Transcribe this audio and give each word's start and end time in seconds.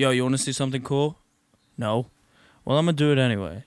Yo, 0.00 0.08
you 0.08 0.22
want 0.22 0.34
to 0.34 0.38
see 0.38 0.50
something 0.50 0.80
cool? 0.80 1.18
No. 1.76 2.06
Well, 2.64 2.78
I'm 2.78 2.86
gonna 2.86 2.96
do 2.96 3.12
it 3.12 3.18
anyway. 3.18 3.64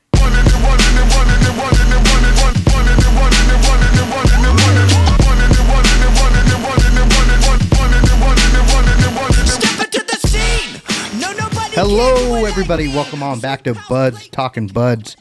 Hello, 11.75 12.45
everybody. 12.45 12.87
Welcome 12.87 13.21
on 13.21 13.39
back 13.39 13.63
to 13.65 13.75
Buds 13.87 14.27
Talking 14.29 14.67
Budz. 14.67 15.15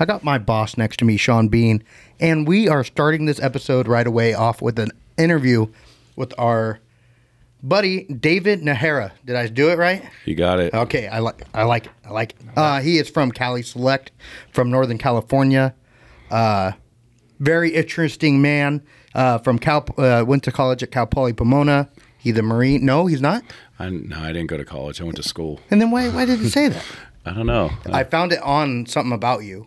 I 0.00 0.04
got 0.04 0.24
my 0.24 0.38
boss 0.38 0.76
next 0.76 0.96
to 0.96 1.04
me, 1.04 1.16
Shawn 1.16 1.46
Bean, 1.46 1.84
and 2.18 2.48
we 2.48 2.68
are 2.68 2.82
starting 2.82 3.26
this 3.26 3.38
episode 3.38 3.86
right 3.86 4.04
away 4.04 4.34
off 4.34 4.60
with 4.60 4.80
an 4.80 4.90
interview 5.16 5.68
with 6.16 6.34
our 6.36 6.80
buddy 7.66 8.04
David 8.04 8.62
Najera. 8.62 9.12
Did 9.24 9.36
I 9.36 9.48
do 9.48 9.70
it 9.70 9.78
right? 9.78 10.04
You 10.24 10.34
got 10.34 10.60
it. 10.60 10.72
Okay, 10.72 11.08
I 11.08 11.18
like 11.18 11.42
I 11.54 11.64
like 11.64 11.86
it. 11.86 11.92
I 12.04 12.10
like 12.10 12.30
it. 12.32 12.36
Uh, 12.56 12.80
he 12.80 12.98
is 12.98 13.08
from 13.08 13.32
Cali 13.32 13.62
Select, 13.62 14.12
from 14.52 14.70
Northern 14.70 14.98
California. 14.98 15.74
Uh, 16.30 16.72
very 17.38 17.74
interesting 17.74 18.40
man. 18.40 18.82
Uh, 19.14 19.38
from 19.38 19.58
Cal, 19.58 19.86
uh, 19.96 20.24
went 20.26 20.42
to 20.44 20.52
college 20.52 20.82
at 20.82 20.90
Cal 20.90 21.06
Poly 21.06 21.32
Pomona. 21.32 21.88
He's 22.18 22.36
a 22.36 22.42
Marine. 22.42 22.84
No, 22.84 23.06
he's 23.06 23.22
not. 23.22 23.42
I, 23.78 23.88
no, 23.88 24.18
I 24.18 24.28
didn't 24.32 24.48
go 24.48 24.58
to 24.58 24.64
college. 24.64 25.00
I 25.00 25.04
went 25.04 25.16
to 25.16 25.22
school. 25.22 25.60
And 25.70 25.80
then 25.80 25.90
why 25.90 26.08
why 26.10 26.24
did 26.24 26.40
it 26.40 26.50
say 26.50 26.68
that? 26.68 26.84
I 27.26 27.32
don't 27.32 27.46
know. 27.46 27.70
I 27.86 28.04
found 28.04 28.32
it 28.32 28.40
on 28.42 28.86
something 28.86 29.12
about 29.12 29.42
you. 29.42 29.66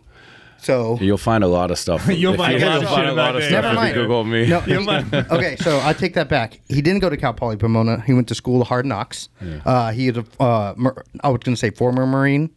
So 0.62 0.98
You'll 1.00 1.16
find 1.18 1.42
a 1.42 1.48
lot 1.48 1.70
of 1.70 1.78
stuff. 1.78 2.06
You'll 2.10 2.36
find 2.36 2.60
you- 2.60 2.66
a 2.66 2.68
lot 2.68 2.76
of 2.76 2.82
you'll 2.82 2.90
find 2.90 3.08
a 3.08 3.12
lot 3.14 3.36
of 3.36 3.42
stuff 3.42 3.52
Never 3.62 3.68
if 3.68 3.74
mind. 3.74 3.96
you 3.96 4.02
Google 4.02 4.24
me. 4.24 4.46
no, 4.48 4.60
he- 4.60 4.76
okay, 5.34 5.56
so 5.56 5.80
I 5.82 5.92
take 5.92 6.14
that 6.14 6.28
back. 6.28 6.60
He 6.68 6.82
didn't 6.82 7.00
go 7.00 7.08
to 7.10 7.16
Cal 7.16 7.32
Poly 7.34 7.56
Pomona. 7.56 8.00
He 8.02 8.12
went 8.12 8.28
to 8.28 8.34
school 8.34 8.62
of 8.62 8.68
hard 8.68 8.86
knocks. 8.86 9.28
Uh, 9.64 9.92
he 9.92 10.08
is 10.08 10.16
a 10.18 10.24
uh, 10.42 10.74
Mar- 10.76 11.04
I 11.22 11.28
was 11.28 11.40
going 11.42 11.54
to 11.54 11.58
say 11.60 11.70
former 11.70 12.06
Marine, 12.06 12.50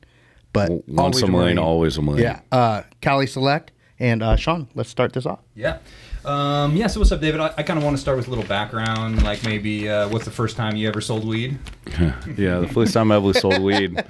but 0.51 0.69
Once 0.87 1.17
always 1.17 1.21
a 1.23 1.27
Marine, 1.27 1.57
always 1.57 1.97
a 1.97 2.01
Marine. 2.01 2.21
Yeah, 2.21 2.41
uh, 2.51 2.83
Cali 3.01 3.27
Select 3.27 3.71
and 3.99 4.21
uh, 4.21 4.35
Shawn. 4.35 4.67
Let's 4.75 4.89
start 4.89 5.13
this 5.13 5.25
off. 5.25 5.39
Yeah. 5.55 5.77
Um, 6.25 6.75
yeah, 6.77 6.87
so 6.87 7.01
what's 7.01 7.11
up, 7.11 7.19
David? 7.19 7.41
I, 7.41 7.53
I 7.57 7.63
kind 7.63 7.77
of 7.77 7.83
want 7.83 7.97
to 7.97 8.01
start 8.01 8.15
with 8.17 8.27
a 8.27 8.29
little 8.29 8.45
background, 8.45 9.23
like 9.23 9.43
maybe 9.43 9.89
uh, 9.89 10.07
what's 10.07 10.23
the 10.25 10.31
first 10.31 10.55
time 10.55 10.77
you 10.77 10.87
ever 10.87 11.01
sold 11.01 11.25
weed? 11.27 11.57
yeah, 11.99 12.59
the 12.59 12.69
first 12.73 12.93
time 12.93 13.11
I 13.11 13.17
ever 13.17 13.33
sold 13.33 13.59
weed, 13.61 14.01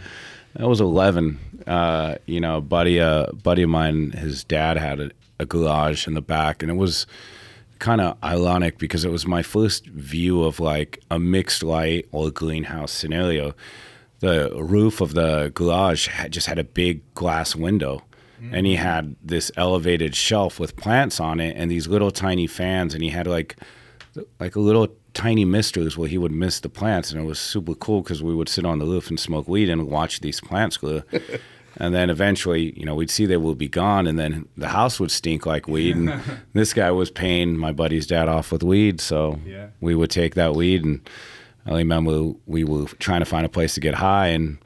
I 0.60 0.66
was 0.66 0.80
11. 0.80 1.40
Uh, 1.68 2.16
you 2.26 2.40
know, 2.40 2.58
a 2.58 2.62
buddy, 2.62 3.00
uh, 3.00 3.28
buddy 3.32 3.64
of 3.64 3.70
mine, 3.70 4.12
his 4.12 4.44
dad 4.44 4.78
had 4.78 5.00
a, 5.00 5.12
a 5.40 5.46
garage 5.46 6.08
in 6.08 6.14
the 6.14 6.22
back, 6.22 6.62
and 6.62 6.72
it 6.72 6.76
was 6.76 7.06
kind 7.80 8.00
of 8.00 8.18
ironic 8.24 8.78
because 8.78 9.04
it 9.04 9.12
was 9.12 9.28
my 9.28 9.42
first 9.42 9.88
view 9.88 10.44
of 10.44 10.60
like 10.60 11.02
a 11.12 11.20
mixed 11.20 11.64
light 11.64 12.08
or 12.12 12.32
greenhouse 12.32 12.92
scenario. 12.92 13.54
The 14.20 14.52
roof 14.56 15.02
of 15.02 15.16
the 15.16 15.52
garage 15.54 16.08
had, 16.08 16.32
just 16.32 16.48
had 16.48 16.60
a 16.60 16.64
big 16.64 17.02
glass 17.14 17.56
window. 17.56 18.04
And 18.52 18.66
he 18.66 18.76
had 18.76 19.16
this 19.24 19.54
elevated 19.56 20.16
shelf 20.16 20.60
with 20.60 20.76
plants 20.76 21.22
on 21.22 21.40
it 21.40 21.56
and 21.56 21.72
these 21.72 21.88
little 21.88 22.12
tiny 22.12 22.46
fans, 22.46 22.94
and 22.94 23.02
he 23.02 23.10
had 23.10 23.26
like 23.26 23.56
like 24.38 24.58
a 24.58 24.60
little 24.60 24.90
tiny 25.14 25.46
misters 25.46 25.98
where 25.98 26.10
he 26.10 26.18
would 26.18 26.32
mist 26.32 26.64
the 26.64 26.70
plants, 26.70 27.12
and 27.12 27.22
it 27.22 27.26
was 27.26 27.40
super 27.40 27.74
cool 27.76 28.02
because 28.02 28.22
we 28.22 28.36
would 28.36 28.50
sit 28.50 28.66
on 28.66 28.80
the 28.80 28.86
roof 28.86 29.10
and 29.10 29.20
smoke 29.20 29.48
weed 29.48 29.70
and 29.70 29.88
watch 29.88 30.20
these 30.20 30.42
plants 30.42 30.78
grow. 30.78 31.04
and 31.78 31.94
then 31.94 32.10
eventually, 32.10 32.78
you 32.78 32.86
know, 32.86 32.96
we'd 32.96 33.10
see 33.10 33.26
they 33.26 33.38
would 33.38 33.58
be 33.58 33.68
gone, 33.68 34.08
and 34.08 34.18
then 34.20 34.48
the 34.58 34.70
house 34.70 35.00
would 35.00 35.12
stink 35.12 35.46
like 35.46 35.68
weed. 35.68 35.96
And 35.96 36.22
this 36.54 36.74
guy 36.74 36.92
was 36.92 37.12
paying 37.12 37.58
my 37.58 37.72
buddy's 37.72 38.08
dad 38.08 38.28
off 38.30 38.52
with 38.52 38.64
weed, 38.64 39.02
so 39.02 39.40
Yeah. 39.46 39.68
we 39.82 39.96
would 39.96 40.10
take 40.10 40.36
that 40.36 40.56
weed. 40.56 40.84
And 40.84 41.08
I 41.66 41.78
remember 41.78 42.34
we 42.46 42.64
were 42.64 42.86
trying 43.00 43.22
to 43.22 43.26
find 43.26 43.46
a 43.46 43.50
place 43.50 43.74
to 43.76 43.80
get 43.80 43.96
high, 43.96 44.28
and 44.28 44.58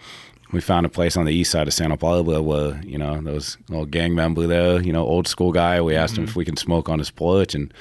we 0.52 0.62
found 0.62 0.86
a 0.86 0.90
place 0.90 1.18
on 1.18 1.26
the 1.26 1.34
east 1.34 1.52
side 1.52 1.68
of 1.68 1.74
Santa 1.74 1.98
Barbara 1.98 2.42
where, 2.42 2.82
you 2.84 2.98
know, 2.98 3.20
there 3.22 3.34
was 3.34 3.58
a 3.68 3.72
little 3.72 3.86
gang 3.86 4.16
member 4.16 4.48
there, 4.48 4.82
you 4.82 4.94
know, 4.94 5.06
old 5.06 5.28
school 5.28 5.52
guy. 5.52 5.82
We 5.82 5.96
asked 5.96 6.18
him 6.18 6.24
mm-hmm. 6.24 6.32
if 6.32 6.36
we 6.36 6.46
could 6.46 6.60
smoke 6.60 6.90
on 6.90 7.00
his 7.00 7.12
porch, 7.12 7.54
and 7.54 7.74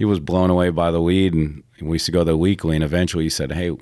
he 0.00 0.06
was 0.06 0.20
blown 0.20 0.48
away 0.48 0.70
by 0.70 0.90
the 0.90 1.02
weed. 1.02 1.34
And 1.34 1.62
we 1.82 1.96
used 1.96 2.06
to 2.06 2.12
go 2.12 2.24
there 2.24 2.36
weekly. 2.36 2.74
And 2.74 2.82
eventually 2.82 3.24
he 3.24 3.30
said, 3.30 3.52
Hey, 3.52 3.76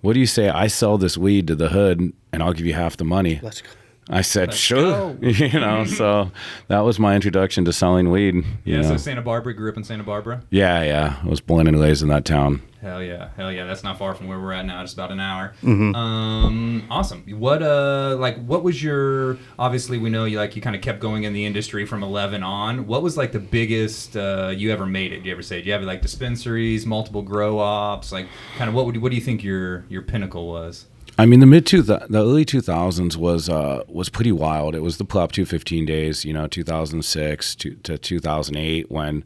what 0.00 0.14
do 0.14 0.20
you 0.20 0.26
say 0.26 0.48
I 0.48 0.66
sell 0.66 0.96
this 0.98 1.18
weed 1.18 1.46
to 1.48 1.54
the 1.54 1.68
hood 1.68 2.00
and 2.32 2.42
I'll 2.42 2.54
give 2.54 2.66
you 2.66 2.74
half 2.74 2.96
the 2.96 3.04
money? 3.04 3.38
Let's 3.42 3.60
go. 3.60 3.68
I 4.10 4.22
said, 4.22 4.52
Sure. 4.52 5.16
you 5.20 5.60
know, 5.60 5.84
so 5.84 6.30
that 6.68 6.80
was 6.80 6.98
my 6.98 7.14
introduction 7.14 7.64
to 7.66 7.72
selling 7.72 8.10
weed. 8.10 8.44
Yeah, 8.64 8.78
know. 8.78 8.88
so 8.88 8.96
Santa 8.96 9.22
Barbara, 9.22 9.54
grew 9.54 9.70
up 9.70 9.76
in 9.76 9.84
Santa 9.84 10.02
Barbara. 10.04 10.42
yeah, 10.50 10.82
yeah. 10.82 11.16
I 11.22 11.26
was 11.26 11.40
born 11.40 11.66
and 11.66 11.78
raised 11.80 12.02
in 12.02 12.08
that 12.08 12.24
town. 12.24 12.62
Hell 12.82 13.00
yeah, 13.00 13.28
hell 13.36 13.52
yeah. 13.52 13.64
That's 13.64 13.84
not 13.84 13.96
far 13.96 14.12
from 14.12 14.26
where 14.26 14.40
we're 14.40 14.52
at 14.52 14.66
now. 14.66 14.82
Just 14.82 14.94
about 14.94 15.12
an 15.12 15.20
hour. 15.20 15.54
Mm-hmm. 15.62 15.94
Um, 15.94 16.84
awesome. 16.90 17.24
What 17.38 17.62
uh, 17.62 18.16
like, 18.18 18.44
what 18.44 18.64
was 18.64 18.82
your? 18.82 19.38
Obviously, 19.56 19.98
we 19.98 20.10
know 20.10 20.24
you 20.24 20.36
like 20.36 20.56
you 20.56 20.62
kind 20.62 20.74
of 20.74 20.82
kept 20.82 20.98
going 20.98 21.22
in 21.22 21.32
the 21.32 21.46
industry 21.46 21.86
from 21.86 22.02
eleven 22.02 22.42
on. 22.42 22.88
What 22.88 23.04
was 23.04 23.16
like 23.16 23.30
the 23.30 23.38
biggest 23.38 24.16
uh, 24.16 24.52
you 24.54 24.72
ever 24.72 24.84
made 24.84 25.12
it? 25.12 25.20
Do 25.20 25.28
you 25.28 25.32
ever 25.32 25.42
say? 25.42 25.62
Do 25.62 25.68
you 25.68 25.72
have 25.74 25.82
like 25.82 26.02
dispensaries, 26.02 26.84
multiple 26.84 27.22
grow 27.22 27.60
ops? 27.60 28.10
Like, 28.10 28.26
kind 28.58 28.68
of 28.68 28.74
what 28.74 28.84
would 28.86 28.96
what 28.96 29.10
do 29.10 29.16
you 29.16 29.22
think 29.22 29.44
your 29.44 29.84
your 29.88 30.02
pinnacle 30.02 30.48
was? 30.48 30.86
I 31.18 31.26
mean, 31.26 31.38
the 31.38 31.46
mid 31.46 31.66
two, 31.66 31.82
the 31.82 32.06
early 32.12 32.44
two 32.44 32.62
thousands 32.62 33.16
was 33.16 33.48
uh, 33.48 33.84
was 33.86 34.08
pretty 34.08 34.32
wild. 34.32 34.74
It 34.74 34.80
was 34.80 34.96
the 34.96 35.04
Prop 35.04 35.30
two 35.30 35.44
fifteen 35.44 35.86
days, 35.86 36.24
you 36.24 36.32
know, 36.32 36.48
two 36.48 36.64
thousand 36.64 37.04
six 37.04 37.54
to, 37.56 37.76
to 37.76 37.96
two 37.96 38.18
thousand 38.18 38.56
eight, 38.56 38.90
when 38.90 39.24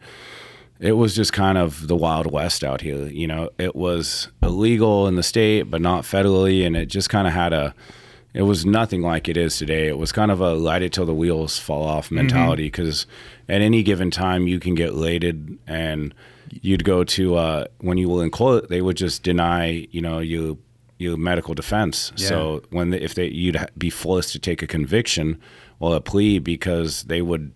it 0.80 0.92
was 0.92 1.14
just 1.14 1.32
kind 1.32 1.58
of 1.58 1.88
the 1.88 1.96
wild 1.96 2.30
west 2.30 2.62
out 2.62 2.80
here. 2.80 3.06
You 3.06 3.26
know, 3.26 3.50
it 3.58 3.74
was 3.74 4.28
illegal 4.42 5.06
in 5.06 5.16
the 5.16 5.22
state, 5.22 5.64
but 5.64 5.80
not 5.80 6.04
federally, 6.04 6.66
and 6.66 6.76
it 6.76 6.86
just 6.86 7.08
kind 7.08 7.26
of 7.26 7.32
had 7.32 7.52
a. 7.52 7.74
It 8.34 8.42
was 8.42 8.66
nothing 8.66 9.00
like 9.00 9.28
it 9.28 9.38
is 9.38 9.56
today. 9.56 9.88
It 9.88 9.96
was 9.96 10.12
kind 10.12 10.30
of 10.30 10.40
a 10.40 10.52
light 10.52 10.82
it 10.82 10.92
till 10.92 11.06
the 11.06 11.14
wheels 11.14 11.58
fall 11.58 11.84
off 11.84 12.10
mentality 12.10 12.64
because 12.66 13.06
at 13.48 13.62
any 13.62 13.82
given 13.82 14.10
time 14.10 14.46
you 14.46 14.60
can 14.60 14.74
get 14.74 14.92
lated 14.94 15.58
and 15.66 16.14
you'd 16.50 16.84
go 16.84 17.02
to 17.02 17.36
uh, 17.36 17.64
when 17.78 17.96
you 17.96 18.10
were 18.10 18.22
in 18.22 18.30
court, 18.30 18.68
they 18.68 18.82
would 18.82 18.98
just 18.98 19.22
deny 19.22 19.86
you 19.90 20.02
know 20.02 20.18
you 20.18 20.58
your 20.98 21.16
medical 21.16 21.54
defense. 21.54 22.12
So 22.16 22.62
when 22.70 22.90
they, 22.90 23.00
if 23.00 23.14
they 23.14 23.28
you'd 23.28 23.56
be 23.78 23.88
forced 23.90 24.32
to 24.32 24.38
take 24.38 24.60
a 24.62 24.66
conviction 24.66 25.40
or 25.80 25.96
a 25.96 26.00
plea 26.00 26.38
because 26.38 27.04
they 27.04 27.22
would 27.22 27.52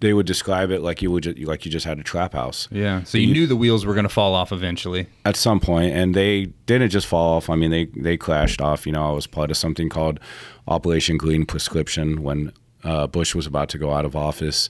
they 0.00 0.12
would 0.12 0.26
describe 0.26 0.70
it 0.70 0.80
like 0.80 1.02
you 1.02 1.10
would 1.10 1.24
ju- 1.24 1.34
like 1.46 1.64
you 1.64 1.70
just 1.72 1.84
had 1.86 1.98
a 1.98 2.02
trap 2.02 2.32
house 2.32 2.68
Yeah. 2.70 3.02
So 3.04 3.18
you 3.18 3.32
knew 3.32 3.46
the 3.46 3.56
wheels 3.56 3.84
were 3.84 3.94
gonna 3.94 4.08
fall 4.08 4.34
off 4.34 4.52
eventually. 4.52 5.06
at 5.24 5.36
some 5.36 5.60
point, 5.60 5.92
and 5.94 6.14
they 6.14 6.46
didn't 6.66 6.90
just 6.90 7.06
fall 7.06 7.36
off. 7.36 7.50
I 7.50 7.56
mean, 7.56 7.70
they 7.70 7.86
they 7.96 8.16
crashed 8.16 8.60
off. 8.60 8.86
You 8.86 8.92
know, 8.92 9.08
I 9.10 9.12
was 9.12 9.26
part 9.26 9.50
of 9.50 9.56
something 9.56 9.88
called 9.88 10.20
Operation 10.66 11.16
Green 11.16 11.44
Prescription 11.46 12.22
when. 12.22 12.52
Uh, 12.84 13.08
Bush 13.08 13.34
was 13.34 13.44
about 13.44 13.68
to 13.70 13.76
go 13.76 13.92
out 13.92 14.04
of 14.04 14.14
office, 14.14 14.68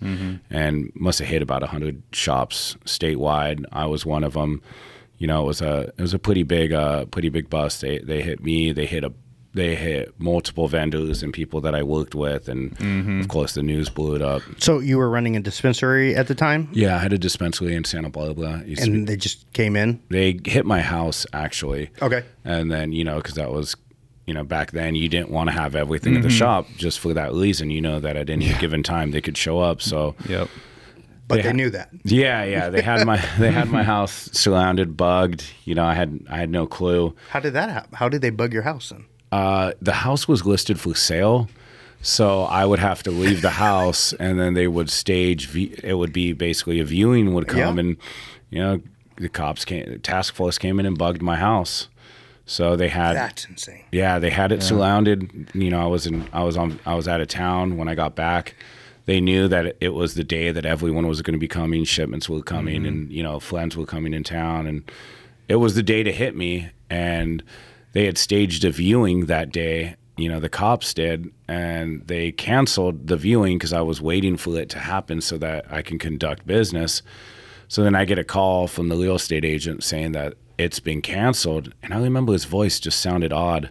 and 0.51 0.91
must 0.95 1.19
have 1.19 1.29
hit 1.29 1.43
about 1.43 1.63
hundred 1.63 2.03
shops 2.11 2.75
statewide. 2.87 3.65
I 3.71 3.85
was 3.85 4.07
one 4.07 4.25
of 4.25 4.33
them. 4.33 4.63
You 5.19 5.27
know, 5.27 5.43
it 5.43 5.47
was 5.47 5.61
a 5.61 5.93
it 5.99 6.01
was 6.01 6.15
a 6.15 6.19
pretty 6.19 6.43
big 6.43 6.73
uh, 6.73 7.05
pretty 7.05 7.29
big 7.29 7.51
bust. 7.51 7.83
They 7.83 7.99
they 7.99 8.23
hit 8.23 8.43
me. 8.43 8.73
They 8.73 8.87
hit 8.87 9.05
a 9.05 9.13
they 9.59 9.75
hit 9.75 10.19
multiple 10.19 10.69
vendors 10.69 11.23
and 11.23 11.33
people 11.33 11.61
that 11.63 11.75
I 11.75 11.83
worked 11.83 12.15
with, 12.15 12.49
and 12.49 12.77
mm-hmm. 12.79 13.21
of 13.21 13.29
course 13.29 13.55
the 13.55 13.63
news 13.63 13.91
blew 13.91 14.15
it 14.15 14.23
up. 14.23 14.43
So 14.59 14.79
you 14.79 14.99
were 14.99 15.11
running 15.11 15.37
a 15.37 15.41
dispensary 15.41 16.15
at 16.15 16.29
the 16.29 16.35
time, 16.35 16.69
Yeah, 16.73 16.95
I 16.95 16.99
had 16.99 17.13
a 17.13 17.19
dispensary 17.19 17.75
in 17.75 17.85
Santa 17.85 18.09
Barbara. 18.09 18.61
It 18.61 18.69
used 18.69 18.85
to 18.85 18.91
be- 18.91 18.97
and 18.99 19.09
they 19.09 19.17
just 19.17 19.53
came 19.53 19.77
in. 19.77 20.01
they 20.11 20.41
hit 20.45 20.65
my 20.65 20.81
house 20.81 21.27
actually. 21.33 21.91
Okay. 22.01 22.23
And 22.45 22.71
then 22.71 22.93
you 22.93 23.05
know 23.05 23.17
because 23.17 23.35
that 23.35 23.51
was 23.51 23.77
you 24.27 24.35
know 24.35 24.45
back 24.45 24.71
then 24.71 24.95
you 24.95 25.09
didn't 25.09 25.31
want 25.31 25.51
to 25.51 25.55
have 25.55 25.75
everything 25.75 26.15
in 26.15 26.23
the 26.23 26.29
mm-hmm. 26.29 26.37
shop 26.37 26.67
just 26.77 27.01
for 27.01 27.13
that 27.15 27.33
reason. 27.33 27.71
You 27.71 27.81
know 27.81 27.99
that 28.01 28.17
at 28.17 28.31
any 28.31 28.53
given 28.55 28.83
time 28.83 29.11
they 29.11 29.21
could 29.21 29.37
show 29.37 29.59
up. 29.59 29.83
So 29.83 30.15
Yep. 30.29 30.49
But 31.27 31.35
they, 31.35 31.43
They 31.43 31.49
ha- 31.49 31.55
knew 31.55 31.71
that. 31.71 31.91
yeah, 32.05 32.43
yeah, 32.45 32.71
they 32.71 32.81
had 32.81 33.07
my 33.07 33.17
they 33.39 33.51
had 33.51 33.69
my 33.69 33.83
house 33.83 34.31
surrounded, 34.33 34.97
bugged. 34.97 35.45
You 35.65 35.75
know 35.75 35.85
I 35.85 35.95
had 35.95 36.21
I 36.31 36.39
had 36.39 36.51
no 36.51 36.67
clue. 36.67 37.15
How 37.31 37.41
did 37.41 37.55
that 37.55 37.69
happen? 37.71 37.91
How 37.95 38.09
did 38.09 38.23
they 38.23 38.31
bug 38.31 38.53
your 38.53 38.63
house 38.63 38.89
then? 38.91 39.05
Uh, 39.33 39.73
the 39.83 39.93
house 39.93 40.27
was 40.29 40.45
listed 40.47 40.81
for 40.81 40.95
sale. 40.95 41.49
So 42.01 42.43
I 42.45 42.65
would 42.65 42.79
have 42.79 43.03
to 43.03 43.11
leave 43.11 43.43
the 43.43 43.51
house, 43.51 44.13
and 44.15 44.39
then 44.39 44.55
they 44.55 44.69
would 44.69 44.89
stage. 44.89 45.55
It 45.57 45.95
would 45.99 46.13
be 46.13 46.33
basically 46.33 46.79
a 46.79 46.85
viewing 46.85 47.35
would 47.35 47.49
come, 47.49 47.59
Yeah. 47.77 47.81
and 47.81 47.97
you 48.51 48.59
know 48.61 48.81
the 49.17 49.29
cops 49.29 49.65
came, 49.65 49.85
the 49.91 49.99
task 49.99 50.33
force 50.35 50.59
came 50.59 50.79
in 50.79 50.87
and 50.87 50.97
bugged 50.97 51.23
my 51.23 51.35
house. 51.37 51.89
So 52.47 52.77
they 52.77 52.89
had 52.89 53.17
That's 53.17 53.45
insane. 53.47 53.83
Yeah, 53.91 54.21
they 54.21 54.31
had 54.31 54.53
it 54.53 54.63
surrounded. 54.63 55.51
You 55.55 55.71
know, 55.71 55.83
I 55.83 55.87
was 55.87 56.07
in, 56.07 56.29
I 56.33 56.45
was 56.45 56.57
on, 56.57 56.79
I 56.87 56.95
was 56.95 57.09
out 57.09 57.21
of 57.21 57.27
town 57.29 57.77
when 57.77 57.89
I 57.89 57.95
got 57.97 58.15
back. 58.15 58.55
They 59.07 59.21
knew 59.21 59.49
that 59.49 59.77
it 59.81 59.91
was 59.93 60.15
the 60.15 60.25
day 60.25 60.53
that 60.53 60.65
everyone 60.65 61.09
was 61.09 61.21
going 61.21 61.33
to 61.35 61.39
be 61.41 61.49
coming, 61.49 61.83
shipments 61.85 62.29
were 62.29 62.43
coming, 62.43 62.87
and 62.87 63.11
you 63.11 63.23
know, 63.25 63.41
friends 63.41 63.77
were 63.77 63.87
coming 63.87 64.15
in 64.15 64.23
town, 64.23 64.67
and 64.69 64.89
it 65.49 65.57
was 65.57 65.75
the 65.75 65.83
day 65.83 66.05
to 66.05 66.13
hit 66.13 66.37
me. 66.37 66.71
And 66.89 67.43
they 67.93 68.05
had 68.07 68.19
staged 68.19 68.65
a 68.65 68.71
viewing 68.71 69.27
that 69.27 69.51
day. 69.51 69.97
You 70.17 70.29
know, 70.29 70.41
the 70.41 70.49
cops 70.49 70.93
did, 70.95 71.33
and 71.47 72.07
they 72.07 72.33
canceled 72.33 73.07
the 73.07 73.17
viewing 73.17 73.57
because 73.57 73.73
I 73.73 73.83
was 73.83 74.01
waiting 74.01 74.37
for 74.37 74.59
it 74.59 74.69
to 74.71 74.79
happen 74.79 75.21
so 75.21 75.39
that 75.39 75.73
I 75.73 75.83
can 75.83 75.99
conduct 75.99 76.47
business. 76.47 77.03
So 77.69 77.85
then 77.85 77.95
I 77.95 78.05
get 78.05 78.19
a 78.19 78.25
call 78.25 78.67
from 78.67 78.89
the 78.89 78.97
real 78.97 79.17
estate 79.17 79.45
agent 79.45 79.85
saying 79.85 80.13
that 80.13 80.35
it's 80.59 80.81
been 80.81 81.03
canceled. 81.03 81.73
And 81.83 81.95
I 81.95 82.01
remember 82.01 82.33
his 82.33 82.47
voice 82.47 82.81
just 82.81 83.01
sounded 83.01 83.33
odd. 83.33 83.71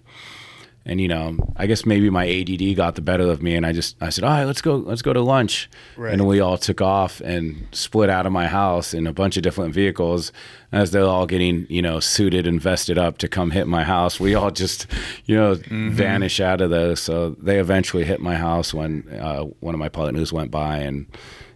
And 0.87 0.99
you 0.99 1.07
know, 1.07 1.37
I 1.57 1.67
guess 1.67 1.85
maybe 1.85 2.09
my 2.09 2.25
ADD 2.27 2.75
got 2.75 2.95
the 2.95 3.01
better 3.01 3.29
of 3.29 3.43
me, 3.43 3.53
and 3.55 3.65
I 3.65 3.73
just 3.73 3.95
I 4.01 4.09
said, 4.09 4.23
all 4.23 4.31
right, 4.31 4.45
let's 4.45 4.61
go, 4.61 4.77
let's 4.77 5.01
go 5.03 5.13
to 5.13 5.21
lunch, 5.21 5.69
Right. 5.95 6.13
and 6.13 6.25
we 6.25 6.39
all 6.39 6.57
took 6.57 6.81
off 6.81 7.21
and 7.21 7.67
split 7.71 8.09
out 8.09 8.25
of 8.25 8.31
my 8.31 8.47
house 8.47 8.93
in 8.93 9.05
a 9.05 9.13
bunch 9.13 9.37
of 9.37 9.43
different 9.43 9.73
vehicles. 9.73 10.31
As 10.71 10.91
they're 10.91 11.03
all 11.05 11.27
getting, 11.27 11.65
you 11.69 11.81
know, 11.81 11.99
suited 12.01 12.45
and 12.47 12.59
vested 12.61 12.97
up 12.97 13.17
to 13.19 13.27
come 13.29 13.51
hit 13.51 13.67
my 13.67 13.83
house, 13.85 14.19
we 14.19 14.33
all 14.35 14.51
just, 14.51 14.85
you 15.25 15.35
know, 15.35 15.55
vanish 15.69 16.39
out 16.41 16.59
of 16.61 16.69
there. 16.71 16.95
So 16.97 17.29
they 17.41 17.59
eventually 17.59 18.03
hit 18.03 18.19
my 18.19 18.35
house 18.35 18.73
when 18.73 19.07
uh, 19.21 19.43
one 19.61 19.73
of 19.75 19.79
my 19.79 19.87
partners 19.89 20.33
went 20.33 20.51
by 20.51 20.77
and 20.79 21.05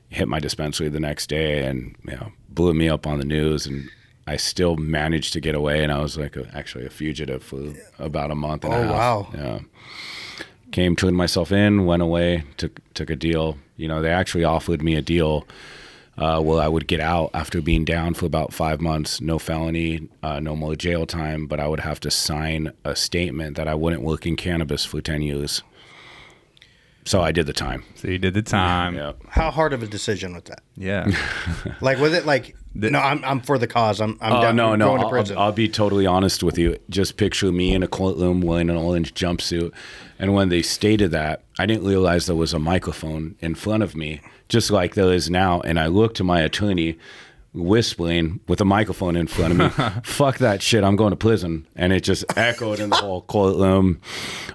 hit 0.09 0.27
my 0.27 0.39
dispensary 0.39 0.87
the 0.89 0.99
next 0.99 1.27
day, 1.27 1.65
and 1.65 1.95
you 2.05 2.15
know, 2.15 2.31
blew 2.49 2.73
me 2.73 2.87
up 2.89 3.07
on 3.07 3.17
the 3.19 3.25
news 3.25 3.65
and. 3.65 3.89
I 4.27 4.37
still 4.37 4.75
managed 4.77 5.33
to 5.33 5.39
get 5.39 5.55
away, 5.55 5.83
and 5.83 5.91
I 5.91 5.99
was 6.01 6.17
like 6.17 6.35
a, 6.37 6.47
actually 6.55 6.85
a 6.85 6.89
fugitive 6.89 7.43
for 7.43 7.73
about 7.99 8.31
a 8.31 8.35
month 8.35 8.63
and 8.65 8.73
Oh, 8.73 8.77
a 8.77 8.85
half. 8.85 8.93
wow. 8.95 9.27
Yeah 9.33 9.59
came 10.71 10.95
turned 10.95 11.17
myself 11.17 11.51
in 11.51 11.85
went 11.85 12.01
away 12.01 12.45
took 12.55 12.79
took 12.93 13.09
a 13.09 13.15
deal 13.17 13.57
you 13.75 13.89
know 13.89 14.01
they 14.01 14.09
actually 14.09 14.45
offered 14.45 14.81
me 14.81 14.95
a 14.95 15.01
deal 15.01 15.45
uh, 16.17 16.39
where 16.41 16.61
I 16.61 16.69
would 16.69 16.87
get 16.87 17.01
out 17.01 17.29
after 17.33 17.61
being 17.61 17.83
down 17.83 18.13
for 18.13 18.25
about 18.25 18.53
five 18.53 18.79
months 18.79 19.19
no 19.19 19.37
felony 19.37 20.07
uh, 20.23 20.39
no 20.39 20.55
more 20.55 20.77
jail 20.77 21.05
time 21.05 21.45
but 21.45 21.59
I 21.59 21.67
would 21.67 21.81
have 21.81 21.99
to 21.99 22.09
sign 22.09 22.71
a 22.85 22.95
statement 22.95 23.57
that 23.57 23.67
I 23.67 23.75
wouldn't 23.75 24.01
work 24.01 24.25
in 24.25 24.37
cannabis 24.37 24.85
for 24.85 25.01
10 25.01 25.21
years 25.23 25.61
so 27.03 27.21
I 27.21 27.33
did 27.33 27.47
the 27.47 27.53
time 27.53 27.83
So 27.95 28.07
you 28.07 28.17
did 28.17 28.33
the 28.33 28.41
time. 28.41 28.95
yeah 28.95 29.11
How 29.27 29.51
hard 29.51 29.73
of 29.73 29.83
a 29.83 29.87
decision 29.87 30.33
was 30.35 30.43
that? 30.43 30.61
Yeah. 30.77 31.11
Like, 31.81 31.97
was 31.99 32.13
it 32.13 32.25
like, 32.25 32.55
no, 32.73 32.99
I'm, 32.99 33.23
I'm 33.25 33.41
for 33.41 33.57
the 33.57 33.67
cause. 33.67 33.99
I'm, 33.99 34.17
I'm 34.21 34.33
Oh 34.33 34.41
down, 34.41 34.55
no, 34.55 34.75
no! 34.75 34.87
going 34.89 35.01
to 35.01 35.09
prison. 35.09 35.37
I'll, 35.37 35.45
I'll 35.45 35.51
be 35.51 35.67
totally 35.67 36.05
honest 36.05 36.43
with 36.43 36.57
you. 36.57 36.77
Just 36.89 37.17
picture 37.17 37.51
me 37.51 37.73
in 37.73 37.83
a 37.83 37.87
courtroom 37.87 38.41
wearing 38.41 38.69
an 38.69 38.77
orange 38.77 39.13
jumpsuit, 39.13 39.71
and 40.19 40.33
when 40.33 40.49
they 40.49 40.61
stated 40.61 41.11
that, 41.11 41.43
I 41.59 41.65
didn't 41.65 41.85
realize 41.87 42.25
there 42.25 42.35
was 42.35 42.53
a 42.53 42.59
microphone 42.59 43.35
in 43.39 43.55
front 43.55 43.83
of 43.83 43.95
me, 43.95 44.21
just 44.49 44.71
like 44.71 44.95
there 44.95 45.11
is 45.11 45.29
now. 45.29 45.61
And 45.61 45.79
I 45.79 45.87
looked 45.87 46.17
to 46.17 46.23
my 46.23 46.41
attorney, 46.41 46.97
whispering 47.53 48.39
with 48.47 48.61
a 48.61 48.65
microphone 48.65 49.15
in 49.15 49.27
front 49.27 49.51
of 49.51 49.57
me, 49.59 50.01
"Fuck 50.03 50.37
that 50.39 50.61
shit! 50.61 50.83
I'm 50.83 50.95
going 50.95 51.11
to 51.11 51.15
prison." 51.17 51.67
And 51.75 51.91
it 51.93 52.01
just 52.01 52.25
echoed 52.37 52.79
in 52.79 52.89
the 52.89 52.95
whole 53.05 53.21
courtroom. 53.23 53.99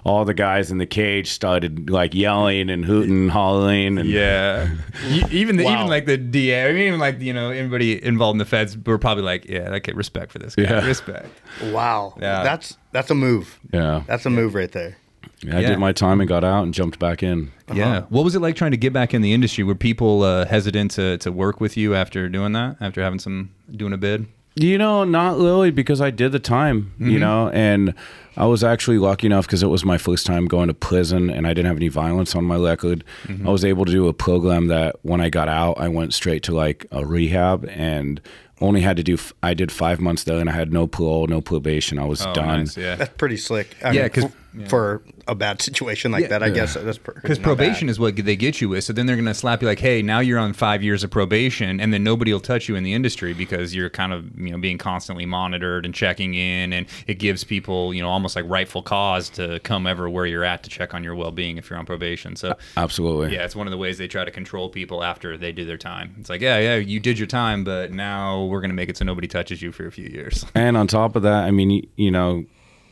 All 0.03 0.25
the 0.25 0.33
guys 0.33 0.71
in 0.71 0.77
the 0.77 0.85
cage 0.85 1.29
started 1.31 1.89
like 1.89 2.13
yelling 2.15 2.69
and 2.69 2.85
hooting, 2.85 3.11
and 3.23 3.31
hollering, 3.31 3.97
and 3.97 4.09
Yeah. 4.09 4.69
Even 5.31 5.57
the, 5.57 5.63
Wow. 5.65 5.73
even 5.75 5.87
like 5.87 6.05
the 6.05 6.17
DA, 6.17 6.69
I 6.69 6.71
mean, 6.73 6.87
even 6.87 6.99
like 6.99 7.21
you 7.21 7.33
know 7.33 7.49
anybody 7.51 8.03
involved 8.03 8.35
in 8.35 8.39
the 8.39 8.45
feds 8.45 8.77
were 8.77 8.97
probably 8.97 9.23
like, 9.23 9.45
yeah, 9.49 9.69
okay, 9.75 9.91
respect 9.93 10.31
for 10.31 10.39
this 10.39 10.55
guy, 10.55 10.63
Yeah. 10.63 10.85
respect. 10.85 11.29
wow. 11.71 12.13
Yeah. 12.19 12.43
That's, 12.43 12.77
that's 12.91 13.11
a 13.11 13.15
move. 13.15 13.59
yeah. 13.71 14.03
That's 14.07 14.25
a 14.25 14.29
move 14.29 14.55
right 14.55 14.71
there. 14.71 14.97
I 15.45 15.59
Yeah. 15.61 15.69
did 15.69 15.79
my 15.79 15.91
time 15.91 16.19
and 16.19 16.27
got 16.27 16.43
out 16.43 16.63
and 16.63 16.73
jumped 16.73 16.97
back 16.99 17.21
in. 17.21 17.51
Yeah. 17.73 18.01
What 18.09 18.23
was 18.23 18.35
it 18.35 18.39
like 18.41 18.55
trying 18.55 18.71
to 18.71 18.77
get 18.77 18.91
back 18.93 19.13
in 19.13 19.21
the 19.21 19.33
industry? 19.33 19.63
Were 19.63 19.75
people 19.75 20.23
uh, 20.23 20.45
hesitant 20.45 20.91
to, 20.91 21.17
to 21.19 21.31
work 21.31 21.61
with 21.61 21.77
you 21.77 21.93
after 21.93 22.27
doing 22.29 22.53
that? 22.53 22.77
After 22.81 23.01
having 23.03 23.19
some 23.19 23.51
doing 23.71 23.93
a 23.93 23.97
bid? 23.97 24.25
You 24.55 24.79
know, 24.79 25.03
not 25.03 25.37
really 25.37 25.69
because 25.69 26.01
I 26.01 26.09
did 26.09 26.31
the 26.31 26.39
time, 26.39 26.91
you 26.97 27.19
know, 27.19 27.49
and 27.49 27.93
I 28.37 28.45
was 28.45 28.63
actually 28.63 28.99
lucky 28.99 29.27
enough 29.27 29.45
because 29.47 29.63
it 29.63 29.67
was 29.67 29.83
my 29.83 29.97
first 29.97 30.25
time 30.25 30.45
going 30.45 30.67
to 30.67 30.73
prison 30.73 31.29
and 31.29 31.45
I 31.47 31.49
didn't 31.49 31.65
have 31.67 31.77
any 31.77 31.87
violence 31.89 32.35
on 32.35 32.45
my 32.45 32.55
record. 32.57 33.03
Mm-hmm. 33.23 33.47
I 33.47 33.51
was 33.51 33.65
able 33.65 33.83
to 33.85 33.91
do 33.91 34.07
a 34.07 34.13
program 34.13 34.67
that 34.67 34.95
when 35.01 35.19
I 35.21 35.29
got 35.29 35.49
out, 35.49 35.79
I 35.79 35.87
went 35.89 36.13
straight 36.13 36.43
to 36.43 36.53
like 36.55 36.85
a 36.91 37.05
rehab 37.05 37.65
and 37.69 38.21
only 38.61 38.81
had 38.81 38.97
to 38.97 39.03
do, 39.03 39.15
f- 39.15 39.33
I 39.43 39.53
did 39.53 39.71
five 39.71 39.99
months 39.99 40.23
there 40.23 40.39
and 40.39 40.49
I 40.49 40.53
had 40.53 40.71
no 40.73 40.87
parole, 40.87 41.27
no 41.27 41.41
probation. 41.41 41.99
I 41.99 42.05
was 42.05 42.25
Oh, 42.25 42.33
done. 42.33 42.59
nice, 42.59 42.77
yeah. 42.77 42.95
That's 42.95 43.13
pretty 43.15 43.37
slick. 43.37 43.75
I 43.83 43.91
Yeah, 43.91 44.03
because 44.03 44.23
for, 44.23 44.65
for 44.67 45.01
a 45.27 45.35
bad 45.35 45.61
situation 45.61 46.11
like 46.11 46.23
Yeah. 46.23 46.29
that, 46.29 46.41
I 46.41 46.49
guess 46.49 46.73
that's 46.73 46.97
pr- 46.97 47.11
Because 47.11 47.37
probation 47.37 47.85
bad. 47.85 47.91
is 47.91 47.99
what 47.99 48.15
they 48.15 48.35
get 48.35 48.59
you 48.59 48.69
with. 48.69 48.83
So 48.83 48.93
then 48.93 49.05
they're 49.05 49.15
going 49.15 49.27
to 49.27 49.35
slap 49.35 49.61
you 49.61 49.67
like, 49.67 49.77
hey, 49.77 50.01
now 50.01 50.17
you're 50.21 50.39
on 50.39 50.53
five 50.53 50.81
years 50.81 51.03
of 51.03 51.11
probation, 51.11 51.79
and 51.79 51.93
then 51.93 52.03
nobody 52.03 52.33
will 52.33 52.39
touch 52.39 52.67
you 52.67 52.75
in 52.75 52.83
the 52.83 52.93
industry 52.95 53.33
because 53.35 53.75
you're 53.75 53.91
kind 53.91 54.11
of 54.11 54.25
you 54.39 54.49
know 54.49 54.57
being 54.57 54.79
constantly 54.79 55.27
monitored 55.27 55.85
and 55.85 55.93
checking 55.93 56.33
in, 56.33 56.73
and 56.73 56.87
it 57.05 57.19
gives 57.19 57.43
people 57.43 57.93
you 57.93 58.01
know 58.01 58.09
almost 58.09 58.26
like 58.35 58.45
rightful 58.47 58.81
cause 58.81 59.29
to 59.31 59.59
come 59.61 59.87
ever 59.87 60.09
where 60.09 60.25
you're 60.25 60.43
at 60.43 60.63
to 60.63 60.69
check 60.69 60.93
on 60.93 61.03
your 61.03 61.15
well 61.15 61.31
being 61.31 61.57
if 61.57 61.69
you're 61.69 61.79
on 61.79 61.85
probation. 61.85 62.35
So 62.35 62.55
Absolutely. 62.75 63.33
yeah, 63.33 63.45
it's 63.45 63.55
one 63.55 63.67
of 63.67 63.71
the 63.71 63.77
ways 63.77 63.97
they 63.97 64.07
try 64.07 64.25
to 64.25 64.31
control 64.31 64.69
people 64.69 65.03
after 65.03 65.37
they 65.37 65.51
do 65.51 65.65
their 65.65 65.77
time. 65.77 66.15
It's 66.19 66.29
like, 66.29 66.41
yeah, 66.41 66.59
yeah, 66.59 66.75
you 66.75 66.99
did 66.99 67.17
your 67.17 67.27
time, 67.27 67.63
but 67.63 67.91
now 67.91 68.45
we're 68.45 68.61
going 68.61 68.69
to 68.69 68.75
make 68.75 68.89
it 68.89 68.97
so 68.97 69.05
nobody 69.05 69.27
touches 69.27 69.61
you 69.61 69.71
for 69.71 69.85
a 69.85 69.91
few 69.91 70.07
years. 70.07 70.45
And 70.55 70.75
on 70.75 70.87
top 70.87 71.15
of 71.15 71.21
that, 71.21 71.43
I 71.45 71.51
mean, 71.51 71.87
you 71.95 72.09
know, 72.09 72.43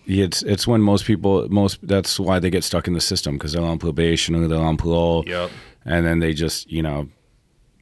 it's 0.06 0.44
it's 0.44 0.68
when 0.68 0.82
most 0.82 1.06
people 1.06 1.50
most 1.50 1.80
that's 1.82 2.20
why 2.20 2.38
they 2.40 2.52
get 2.52 2.64
stuck 2.64 2.88
in 2.88 2.94
the 2.94 3.02
system 3.02 3.36
because 3.36 3.54
they're 3.54 3.64
on 3.64 3.80
probation 3.80 4.36
or 4.36 4.48
they're 4.48 4.60
on 4.60 4.78
parole. 4.78 5.24
Yep. 5.26 5.50
And 5.84 6.06
then 6.06 6.20
they 6.20 6.34
just 6.34 6.72
you 6.72 6.84
know 6.84 7.10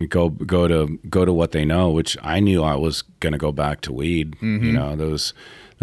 go 0.07 0.29
go 0.29 0.67
to 0.67 0.99
go 1.09 1.25
to 1.25 1.33
what 1.33 1.51
they 1.51 1.65
know, 1.65 1.89
which 1.89 2.17
I 2.21 2.39
knew 2.39 2.63
I 2.63 2.75
was 2.75 3.01
gonna 3.19 3.37
go 3.37 3.51
back 3.51 3.81
to 3.81 3.93
weed. 3.93 4.35
You 4.41 4.47
mm-hmm. 4.47 4.73
know, 4.73 5.09
was 5.09 5.33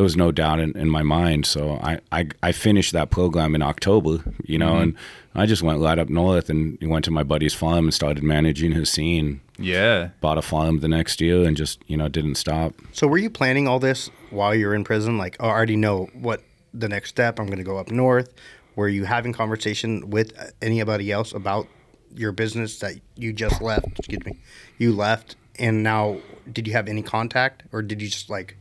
there 0.01 0.05
was 0.05 0.17
no 0.17 0.33
doubt 0.33 0.61
in, 0.61 0.73
in 0.79 0.89
my 0.89 1.03
mind. 1.03 1.45
So 1.45 1.79
I, 1.83 2.01
I 2.11 2.27
I 2.43 2.53
finished 2.53 2.95
that 2.95 3.11
program 3.11 3.55
in 3.55 3.61
October. 3.61 4.25
You 4.45 4.57
know, 4.57 4.73
mm-hmm. 4.73 4.83
and 4.83 4.97
I 5.35 5.45
just 5.45 5.63
went 5.63 5.79
right 5.79 5.99
up 5.99 6.09
north 6.09 6.49
and 6.49 6.79
went 6.81 7.05
to 7.05 7.11
my 7.11 7.23
buddy's 7.23 7.53
farm 7.53 7.85
and 7.85 7.93
started 7.93 8.25
managing 8.25 8.73
his 8.73 8.89
scene. 8.89 9.43
yeah. 9.59 10.09
Bought 10.23 10.39
a 10.39 10.43
farm 10.43 10.81
the 10.81 10.89
next 10.89 11.21
year 11.21 11.47
and 11.47 11.55
just 11.55 11.83
you 11.87 11.99
know 11.99 12.09
didn't 12.09 12.37
stop. 12.37 12.73
So 12.93 13.07
were 13.09 13.19
you 13.19 13.29
planning 13.29 13.69
all 13.69 13.79
this 13.79 14.09
while 14.31 14.55
you're 14.55 14.75
in 14.75 14.85
prison? 14.85 15.19
Like, 15.19 15.37
oh, 15.39 15.49
I 15.49 15.51
already 15.51 15.77
know 15.77 16.09
what 16.15 16.43
the 16.73 16.89
next 16.89 17.11
step. 17.11 17.39
I'm 17.39 17.45
going 17.45 17.59
to 17.59 17.65
go 17.65 17.77
up 17.77 17.91
north. 17.91 18.33
Were 18.77 18.89
you 18.89 19.05
having 19.05 19.35
conversation 19.35 20.09
with 20.09 20.33
anybody 20.63 21.13
else 21.13 21.35
about 21.35 21.69
your 22.15 22.33
business 22.33 22.79
that 22.79 22.95
you 23.17 23.35
just 23.35 23.61
left? 23.61 23.85
Excuse 23.99 24.25
me, 24.25 24.39
you 24.79 24.95
left, 24.97 25.37
and 25.59 25.83
now 25.83 26.21
did 26.51 26.67
you 26.67 26.73
have 26.73 26.89
any 26.89 27.03
contact, 27.03 27.65
or 27.71 27.83
did 27.83 28.01
you 28.01 28.09
just 28.09 28.31
like, 28.31 28.57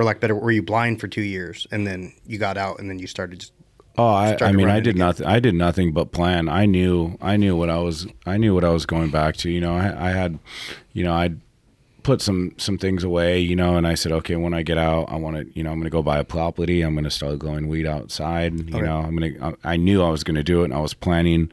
for 0.00 0.04
like 0.04 0.18
better, 0.18 0.34
were 0.34 0.50
you 0.50 0.62
blind 0.62 0.98
for 0.98 1.08
two 1.08 1.20
years 1.20 1.66
and 1.70 1.86
then 1.86 2.10
you 2.26 2.38
got 2.38 2.56
out 2.56 2.78
and 2.78 2.88
then 2.88 2.98
you 2.98 3.06
started 3.06 3.40
just 3.40 3.52
Oh, 3.98 4.06
I, 4.08 4.34
I 4.40 4.52
mean, 4.52 4.70
I 4.70 4.80
did 4.80 4.94
again. 4.94 4.98
nothing. 4.98 5.26
I 5.26 5.40
did 5.40 5.54
nothing 5.54 5.92
but 5.92 6.10
plan. 6.10 6.48
I 6.48 6.64
knew, 6.64 7.18
I 7.20 7.36
knew 7.36 7.54
what 7.54 7.68
I 7.68 7.78
was, 7.80 8.06
I 8.24 8.38
knew 8.38 8.54
what 8.54 8.64
I 8.64 8.70
was 8.70 8.86
going 8.86 9.10
back 9.10 9.36
to. 9.38 9.50
You 9.50 9.60
know, 9.60 9.74
I, 9.74 10.08
I 10.08 10.12
had, 10.12 10.38
you 10.94 11.04
know, 11.04 11.12
I'd 11.12 11.38
put 12.02 12.22
some 12.22 12.54
some 12.56 12.78
things 12.78 13.04
away. 13.04 13.40
You 13.40 13.56
know, 13.56 13.76
and 13.76 13.86
I 13.86 13.94
said, 13.96 14.12
okay, 14.12 14.36
when 14.36 14.54
I 14.54 14.62
get 14.62 14.78
out, 14.78 15.10
I 15.10 15.16
want 15.16 15.36
to, 15.36 15.42
you 15.54 15.62
know, 15.62 15.70
I'm 15.70 15.76
going 15.76 15.84
to 15.84 15.90
go 15.90 16.02
buy 16.02 16.18
a 16.18 16.24
property. 16.24 16.80
I'm 16.80 16.94
going 16.94 17.04
to 17.04 17.10
start 17.10 17.40
growing 17.40 17.68
weed 17.68 17.84
outside. 17.86 18.58
You 18.70 18.76
Okay. 18.76 18.86
know, 18.86 18.98
I'm 19.00 19.14
going 19.16 19.34
to. 19.34 19.58
I 19.64 19.76
knew 19.76 20.02
I 20.02 20.08
was 20.08 20.24
going 20.24 20.36
to 20.36 20.44
do 20.44 20.62
it, 20.62 20.66
and 20.66 20.74
I 20.74 20.80
was 20.80 20.94
planning. 20.94 21.50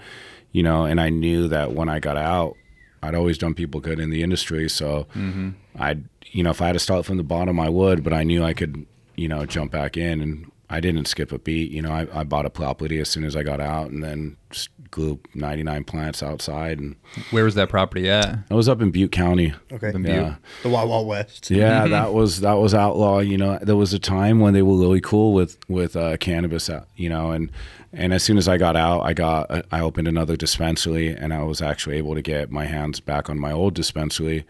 You 0.54 0.64
know, 0.64 0.86
and 0.86 1.02
I 1.02 1.10
knew 1.10 1.50
that 1.50 1.74
when 1.74 1.90
I 1.90 2.00
got 2.00 2.16
out, 2.16 2.56
I'd 3.04 3.16
always 3.16 3.38
done 3.38 3.56
people 3.56 3.82
good 3.82 4.00
in 4.00 4.10
the 4.10 4.24
industry. 4.24 4.70
So 4.70 5.08
mm-hmm. 5.16 5.50
I'd, 5.78 6.06
you 6.32 6.44
know, 6.44 6.50
if 6.52 6.62
I 6.62 6.68
had 6.68 6.74
to 6.74 6.80
start 6.80 7.06
from 7.06 7.18
the 7.18 7.24
bottom, 7.24 7.60
I 7.60 7.70
would. 7.70 8.04
But 8.04 8.14
I 8.14 8.24
knew 8.24 8.44
I 8.44 8.54
could, 8.54 8.86
you 9.16 9.28
know, 9.28 9.46
jump 9.46 9.72
back 9.72 9.98
in 9.98 10.22
and. 10.22 10.52
I 10.70 10.82
didn't 10.82 11.06
skip 11.06 11.32
a 11.32 11.40
beat. 11.40 11.72
You 11.72 11.82
know, 11.82 11.94
I, 11.94 12.08
I 12.14 12.24
bought 12.26 12.46
a 12.46 12.50
property 12.50 13.00
as 13.00 13.08
soon 13.08 13.24
as 13.24 13.38
I 13.38 13.42
got 13.44 13.62
out, 13.62 13.90
and 13.90 14.04
then 14.04 14.36
just 14.50 14.68
grew 14.92 15.18
99 15.34 15.86
plants 15.86 16.22
outside. 16.22 16.78
And 16.78 16.98
Where 17.32 17.46
was 17.46 17.56
that 17.56 17.70
property 17.70 18.10
at? 18.10 18.40
I 18.52 18.54
was 18.54 18.68
up 18.68 18.82
in 18.82 18.92
Butte 18.92 19.14
County. 19.14 19.54
okay, 19.72 19.92
The 19.92 20.00
Yeah, 20.02 20.36
the 20.64 20.68
Wild 20.68 20.90
Wild 20.90 21.08
West? 21.08 21.50
yeah, 21.50 21.88
that 21.88 22.14
was 22.14 22.42
that 22.42 22.56
was 22.56 22.74
outlaw. 22.74 23.20
You 23.20 23.38
know, 23.38 23.58
there 23.62 23.78
was 23.78 23.94
a 23.94 23.98
time 24.00 24.42
when 24.42 24.54
they 24.54 24.62
were 24.62 24.76
really 24.78 25.00
cool 25.00 25.32
with 25.32 25.58
with 25.70 25.96
uh, 25.96 26.18
cannabis. 26.18 26.70
uh, 26.70 26.84
You 26.98 27.08
know, 27.08 27.32
and 27.32 27.50
and 27.94 28.12
as 28.14 28.22
soon 28.24 28.38
as 28.38 28.50
I 28.50 28.58
got 28.58 28.76
out, 28.76 29.04
I 29.04 29.14
got 29.14 29.50
I 29.72 29.80
opened 29.80 30.10
another 30.10 30.36
dispensary, 30.36 31.08
and 31.08 31.34
I 31.34 31.44
was 31.44 31.62
actually 31.62 31.96
able 31.96 32.14
to 32.14 32.22
get 32.22 32.52
my 32.52 32.66
hands 32.66 33.00
back 33.00 33.30
on 33.30 33.40
my 33.40 33.54
old 33.54 33.74
dispensary. 33.74 34.44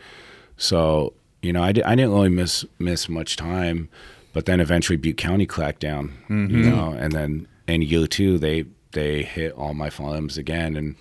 So 0.57 1.13
you 1.41 1.53
know, 1.53 1.63
I, 1.63 1.72
di- 1.72 1.84
I 1.84 1.96
didn't 1.96 2.12
really 2.13 2.29
miss 2.29 2.65
miss 2.79 3.08
much 3.10 3.36
time, 3.36 3.89
but 4.34 4.46
then 4.46 4.60
eventually 4.60 4.98
Butte 4.98 5.17
County 5.17 5.46
cracked 5.46 5.79
down. 5.82 6.13
You 6.29 6.36
know, 6.70 6.91
and 6.98 7.12
then 7.13 7.48
in 7.67 7.82
year 7.82 8.08
two 8.08 8.38
they 8.38 8.65
they 8.91 9.24
hit 9.24 9.53
all 9.53 9.74
my 9.74 9.89
farms 9.89 10.38
again, 10.38 10.75
and 10.75 10.96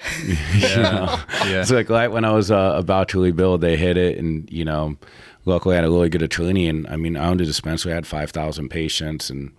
Yeah. 0.56 1.22
yeah. 1.46 1.60
it's 1.60 1.70
like 1.70 1.88
right 1.90 2.08
when 2.10 2.24
I 2.24 2.32
was 2.32 2.50
uh, 2.50 2.74
about 2.76 3.08
to 3.10 3.22
rebuild, 3.22 3.60
they 3.60 3.76
hit 3.76 3.96
it, 3.96 4.18
and 4.18 4.50
you 4.50 4.64
know, 4.64 4.96
luckily 5.44 5.74
I 5.74 5.76
had 5.76 5.84
a 5.84 5.90
really 5.90 6.08
good 6.08 6.22
attorney, 6.22 6.68
and 6.68 6.86
I 6.88 6.96
mean, 6.96 7.16
I 7.16 7.28
owned 7.28 7.40
a 7.40 7.44
dispensary, 7.44 7.92
I 7.92 7.96
had 7.96 8.06
five 8.06 8.30
thousand 8.30 8.68
patients, 8.70 9.30
and 9.30 9.52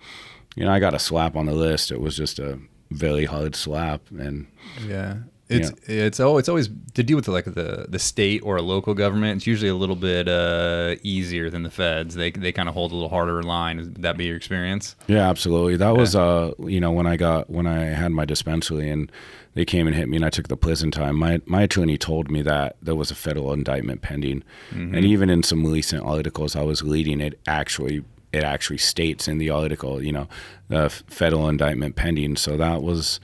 you 0.56 0.66
know, 0.66 0.72
I 0.72 0.80
got 0.80 0.94
a 0.94 1.00
slap 1.00 1.36
on 1.36 1.46
the 1.46 1.54
list. 1.54 1.92
It 1.92 2.02
was 2.02 2.16
just 2.18 2.40
a 2.40 2.60
very 2.92 3.26
hard 3.26 3.56
slap, 3.56 4.02
and 4.12 4.48
Yeah. 4.88 5.18
It's 5.52 5.72
it's 5.88 6.20
oh 6.20 6.38
it's 6.38 6.50
always 6.50 6.70
to 6.94 7.04
deal 7.04 7.16
with 7.16 7.28
like 7.28 7.46
the 7.46 7.86
the 7.88 8.00
state 8.00 8.42
or 8.44 8.58
a 8.58 8.62
local 8.62 8.94
government. 8.94 9.38
It's 9.38 9.48
usually 9.48 9.70
a 9.70 9.76
little 9.76 9.96
bit 9.96 10.28
uh, 10.28 10.96
easier 11.04 11.50
than 11.50 11.64
the 11.64 11.70
feds. 11.70 12.16
They 12.16 12.32
they 12.32 12.52
kind 12.52 12.70
of 12.70 12.76
hold 12.76 12.92
a 12.92 12.96
little 12.96 13.10
harder 13.10 13.42
line. 13.44 13.78
Would 13.78 14.02
that 14.02 14.18
be 14.18 14.26
your 14.26 14.38
experience? 14.38 14.96
yeah, 15.08 15.30
absolutely. 15.30 15.78
That 15.78 15.96
was 15.96 16.16
uh, 16.16 16.54
you 16.60 16.80
know, 16.80 16.92
when 16.92 17.08
I 17.08 17.18
got 17.18 17.50
when 17.50 17.68
I 17.68 17.86
had 17.86 18.12
my 18.12 18.26
dispensary, 18.26 18.90
and 18.90 19.12
they 19.54 19.66
came 19.66 19.88
and 19.88 19.96
hit 19.96 20.08
me, 20.08 20.18
and 20.18 20.26
I 20.26 20.30
took 20.30 20.48
the 20.48 20.58
prison 20.58 20.92
time. 20.92 21.18
My 21.18 21.42
my 21.46 21.64
attorney 21.64 21.98
told 21.98 22.32
me 22.32 22.42
that 22.44 22.78
there 22.82 22.96
was 22.96 23.12
a 23.12 23.16
federal 23.16 23.54
indictment 23.54 24.02
pending, 24.02 24.44
and 24.72 25.06
even 25.06 25.30
in 25.30 25.44
some 25.44 25.66
recent 25.66 26.04
articles 26.06 26.56
I 26.56 26.64
was 26.64 26.82
reading, 26.82 27.22
it 27.22 27.40
actually 27.48 28.04
it 28.32 28.44
actually 28.44 28.78
states 28.78 29.28
in 29.28 29.38
the 29.38 29.50
article, 29.50 30.02
you 30.02 30.12
know, 30.12 30.28
the 30.70 30.90
federal 30.90 31.50
indictment 31.50 31.96
pending. 31.96 32.38
So 32.38 32.56
that 32.58 32.82
was, 32.82 33.20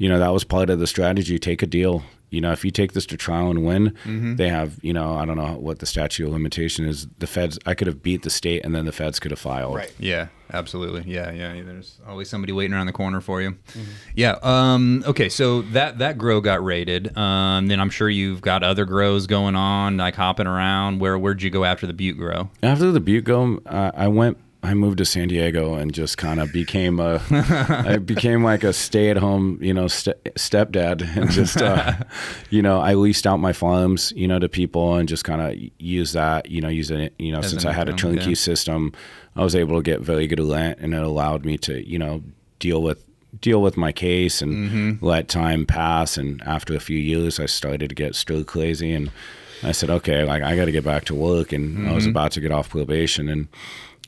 you 0.00 0.08
know, 0.08 0.18
that 0.18 0.32
was 0.32 0.42
part 0.44 0.70
of 0.70 0.78
the 0.80 0.86
strategy. 0.86 1.38
Take 1.38 1.62
a 1.62 1.66
deal. 1.66 2.02
You 2.30 2.40
know, 2.40 2.52
if 2.52 2.64
you 2.64 2.70
take 2.70 2.92
this 2.92 3.06
to 3.06 3.16
trial 3.16 3.50
and 3.50 3.64
win, 3.66 3.90
Mm-hmm. 4.04 4.36
they 4.36 4.48
have, 4.48 4.78
you 4.82 4.92
know, 4.92 5.14
I 5.16 5.24
don't 5.26 5.36
know 5.36 5.54
what 5.58 5.80
the 5.80 5.86
statute 5.86 6.24
of 6.26 6.32
limitation 6.32 6.84
is. 6.86 7.08
The 7.18 7.26
feds, 7.26 7.58
I 7.66 7.74
could 7.74 7.88
have 7.88 8.02
beat 8.04 8.22
the 8.22 8.30
state, 8.30 8.64
and 8.64 8.72
then 8.72 8.84
the 8.84 8.92
feds 8.92 9.18
could 9.18 9.32
have 9.32 9.40
filed. 9.40 9.74
Right. 9.74 9.92
Yeah, 9.98 10.28
absolutely. 10.52 11.02
Yeah, 11.12 11.32
yeah. 11.32 11.60
There's 11.64 11.98
always 12.06 12.30
somebody 12.30 12.52
waiting 12.52 12.72
around 12.72 12.86
the 12.86 12.92
corner 12.92 13.20
for 13.20 13.42
you. 13.42 13.56
Yeah. 14.14 14.36
Um, 14.44 15.02
okay, 15.08 15.28
so 15.28 15.62
that 15.76 15.98
that 15.98 16.18
grow 16.18 16.40
got 16.40 16.64
raided. 16.64 17.16
Um, 17.18 17.66
then 17.66 17.80
I'm 17.80 17.90
sure 17.90 18.08
you've 18.08 18.40
got 18.42 18.62
other 18.62 18.84
grows 18.84 19.26
going 19.26 19.56
on, 19.56 19.96
like 19.96 20.14
hopping 20.14 20.46
around. 20.46 21.00
Where 21.00 21.18
where'd 21.18 21.42
you 21.42 21.50
go 21.50 21.64
after 21.64 21.88
the 21.88 21.92
Butte 21.94 22.16
grow? 22.16 22.48
After 22.62 22.92
the 22.92 23.00
Butte 23.00 23.24
go, 23.24 23.60
uh, 23.66 23.90
I 23.92 24.06
went. 24.06 24.38
I 24.62 24.74
moved 24.74 24.98
to 24.98 25.06
San 25.06 25.28
Diego 25.28 25.74
and 25.74 25.92
just 25.94 26.18
kind 26.18 26.38
of 26.38 26.52
became 26.52 27.00
a. 27.00 27.22
I 27.30 27.96
became 27.96 28.44
like 28.44 28.62
a 28.62 28.72
stay-at-home, 28.74 29.58
you 29.62 29.72
know, 29.72 29.88
st- 29.88 30.22
stepdad, 30.34 31.16
and 31.16 31.30
just, 31.30 31.62
uh, 31.62 31.94
you 32.50 32.60
know, 32.60 32.78
I 32.78 32.92
leased 32.94 33.26
out 33.26 33.38
my 33.38 33.54
farms, 33.54 34.12
you 34.14 34.28
know, 34.28 34.38
to 34.38 34.50
people, 34.50 34.96
and 34.96 35.08
just 35.08 35.24
kind 35.24 35.40
of 35.40 35.70
use 35.78 36.12
that, 36.12 36.50
you 36.50 36.60
know, 36.60 36.68
use 36.68 36.90
it, 36.90 37.14
you 37.18 37.32
know, 37.32 37.38
As 37.38 37.48
since 37.50 37.64
I 37.64 37.72
had 37.72 37.88
a 37.88 37.92
income, 37.92 38.16
turnkey 38.16 38.30
yeah. 38.30 38.34
system, 38.34 38.92
I 39.34 39.42
was 39.44 39.54
able 39.54 39.76
to 39.76 39.82
get 39.82 40.00
very 40.00 40.26
good 40.26 40.40
rent, 40.40 40.78
and 40.80 40.92
it 40.92 41.02
allowed 41.02 41.46
me 41.46 41.56
to, 41.58 41.82
you 41.88 41.98
know, 41.98 42.22
deal 42.58 42.82
with 42.82 43.02
deal 43.40 43.62
with 43.62 43.76
my 43.76 43.92
case 43.92 44.42
and 44.42 44.52
Mm-hmm. 44.70 45.04
let 45.06 45.28
time 45.28 45.64
pass. 45.64 46.18
And 46.18 46.42
after 46.42 46.74
a 46.74 46.80
few 46.80 46.98
years, 46.98 47.38
I 47.40 47.46
started 47.46 47.88
to 47.88 47.94
get 47.94 48.14
stir 48.14 48.42
crazy, 48.44 48.92
and 48.92 49.10
I 49.62 49.72
said, 49.72 49.88
okay, 49.88 50.24
like 50.24 50.42
I 50.42 50.54
got 50.56 50.66
to 50.66 50.72
get 50.72 50.84
back 50.84 51.04
to 51.06 51.14
work, 51.14 51.52
and 51.52 51.88
I 51.88 51.92
was 51.94 52.04
Mm-hmm. 52.04 52.10
about 52.10 52.32
to 52.32 52.40
get 52.42 52.52
off 52.52 52.68
probation, 52.68 53.28
and 53.30 53.48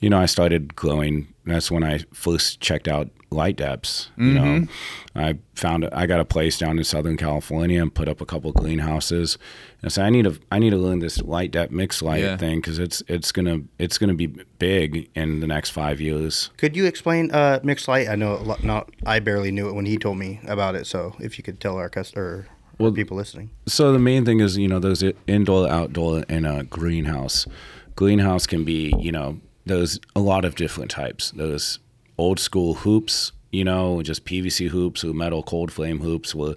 you 0.03 0.11
know, 0.11 0.19
I 0.19 0.27
started 0.27 0.77
growing. 0.77 1.29
That's 1.47 1.71
when 1.71 1.83
I 1.83 2.01
first 2.13 2.61
checked 2.61 2.87
out 2.87 3.09
light 3.31 3.57
depths. 3.57 4.11
You 4.19 4.35
know, 4.35 4.43
Mm-hmm. 4.43 5.19
I 5.19 5.39
found 5.55 5.89
I 5.93 6.07
got 6.07 6.21
a 6.21 6.25
place 6.25 6.59
down 6.59 6.77
in 6.79 6.85
Southern 6.85 7.17
California 7.17 7.81
and 7.83 7.93
put 7.95 8.09
up 8.09 8.21
a 8.21 8.27
couple 8.27 8.51
of 8.51 8.57
greenhouses. 8.57 9.39
And 9.81 9.87
I 9.87 9.89
said, 9.89 10.05
I 10.07 10.11
need 10.11 10.25
to 10.25 10.39
I 10.51 10.59
need 10.59 10.71
to 10.71 10.77
learn 10.77 10.99
this 11.01 11.21
light 11.23 11.51
depth 11.51 11.73
mix 11.73 12.03
light 12.03 12.23
Yeah. 12.23 12.37
thing 12.37 12.59
because 12.61 12.79
it's 12.79 13.03
it's 13.09 13.33
gonna 13.33 13.61
it's 13.79 13.97
gonna 13.99 14.15
be 14.15 14.27
big 14.59 15.09
in 15.15 15.41
the 15.41 15.47
next 15.47 15.71
five 15.71 16.01
years. 16.01 16.51
Could 16.59 16.77
you 16.77 16.85
explain 16.87 17.31
uh, 17.31 17.61
mixed 17.63 17.89
light? 17.89 18.09
I 18.09 18.17
know 18.17 18.57
not. 18.63 18.91
I 19.07 19.19
barely 19.21 19.51
knew 19.51 19.69
it 19.69 19.75
when 19.75 19.87
he 19.87 19.97
told 19.97 20.19
me 20.19 20.41
about 20.47 20.75
it. 20.75 20.87
So 20.87 21.15
if 21.19 21.39
you 21.39 21.45
could 21.45 21.59
tell 21.61 21.77
our 21.79 21.89
cust 21.89 22.17
or 22.17 22.47
Well- 22.79 22.93
people 22.93 23.17
listening. 23.17 23.51
So 23.67 23.93
the 23.93 23.99
main 23.99 24.25
thing 24.25 24.41
is, 24.41 24.57
you 24.59 24.69
know, 24.69 24.79
there's 24.79 25.03
indoor, 25.27 25.69
outdoor, 25.69 26.25
and 26.29 26.47
a 26.47 26.65
greenhouse. 26.65 27.47
Greenhouse 27.97 28.47
can 28.47 28.65
be, 28.65 28.93
you 28.99 29.13
know, 29.13 29.39
there's 29.65 29.99
a 30.17 30.21
lot 30.21 30.45
of 30.45 30.55
different 30.57 30.91
types. 30.91 31.31
There's 31.33 31.79
old 32.19 32.39
school 32.41 32.75
hoops, 32.75 33.33
you 33.51 33.65
know, 33.65 34.03
just 34.03 34.25
PVC 34.25 34.69
hoops 34.69 35.05
or 35.05 35.13
metal 35.13 35.43
cold 35.43 35.71
frame 35.73 36.01
hoops 36.01 36.35
where 36.35 36.55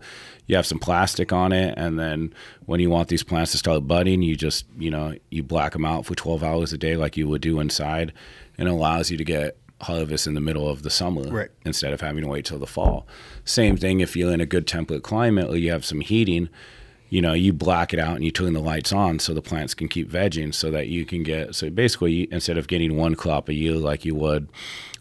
you 0.48 0.56
have 0.56 0.66
some 0.66 0.80
plastic 0.80 1.34
on 1.34 1.52
it, 1.52 1.74
and 1.78 2.00
then 2.00 2.34
when 2.66 2.80
you 2.80 2.90
want 2.90 3.10
these 3.10 3.24
plants 3.24 3.52
to 3.52 3.58
start 3.58 3.88
budding, 3.88 4.22
you 4.22 4.36
just, 4.36 4.66
you 4.78 4.90
know, 4.92 5.16
you 5.30 5.44
black 5.44 5.74
them 5.74 5.86
out 5.86 6.06
for 6.06 6.16
12 6.16 6.44
hours 6.44 6.72
a 6.74 6.78
day 6.78 6.96
like 6.96 7.18
you 7.18 7.28
would 7.28 7.42
do 7.42 7.60
inside, 7.60 8.14
and 8.58 8.68
it 8.68 8.72
allows 8.72 9.12
you 9.12 9.18
to 9.18 9.24
get 9.26 9.58
harvest 9.82 10.26
in 10.26 10.36
the 10.36 10.40
middle 10.42 10.70
of 10.70 10.84
the 10.84 10.90
summer 10.90 11.24
Right. 11.24 11.50
instead 11.66 11.92
of 11.92 12.00
having 12.00 12.24
to 12.24 12.30
wait 12.30 12.46
till 12.46 12.60
the 12.60 12.66
fall. 12.68 13.06
Same 13.44 13.76
thing 13.76 14.00
if 14.00 14.16
you're 14.16 14.32
in 14.32 14.40
a 14.40 14.46
good 14.46 14.66
temperate 14.68 15.04
climate 15.04 15.50
or 15.50 15.58
you 15.58 15.70
have 15.72 15.84
some 15.84 16.00
heating, 16.00 16.48
you 17.10 17.22
know, 17.22 17.34
you 17.34 17.54
black 17.54 17.94
it 17.94 18.00
out 18.00 18.16
and 18.16 18.26
you 18.26 18.32
turn 18.32 18.54
the 18.54 18.60
lights 18.60 18.92
on 18.92 19.20
so 19.20 19.34
the 19.34 19.42
plants 19.42 19.74
can 19.74 19.88
keep 19.88 20.10
vegging 20.10 20.54
so 20.54 20.72
that 20.72 20.88
you 20.88 21.06
can 21.06 21.24
get 21.24 21.56
so 21.56 21.70
basically 21.70 22.28
instead 22.32 22.58
of 22.58 22.68
getting 22.68 22.98
one 22.98 23.16
crop 23.16 23.50
a 23.50 23.54
year 23.54 23.76
like 23.76 24.06
you 24.06 24.16
would 24.16 24.48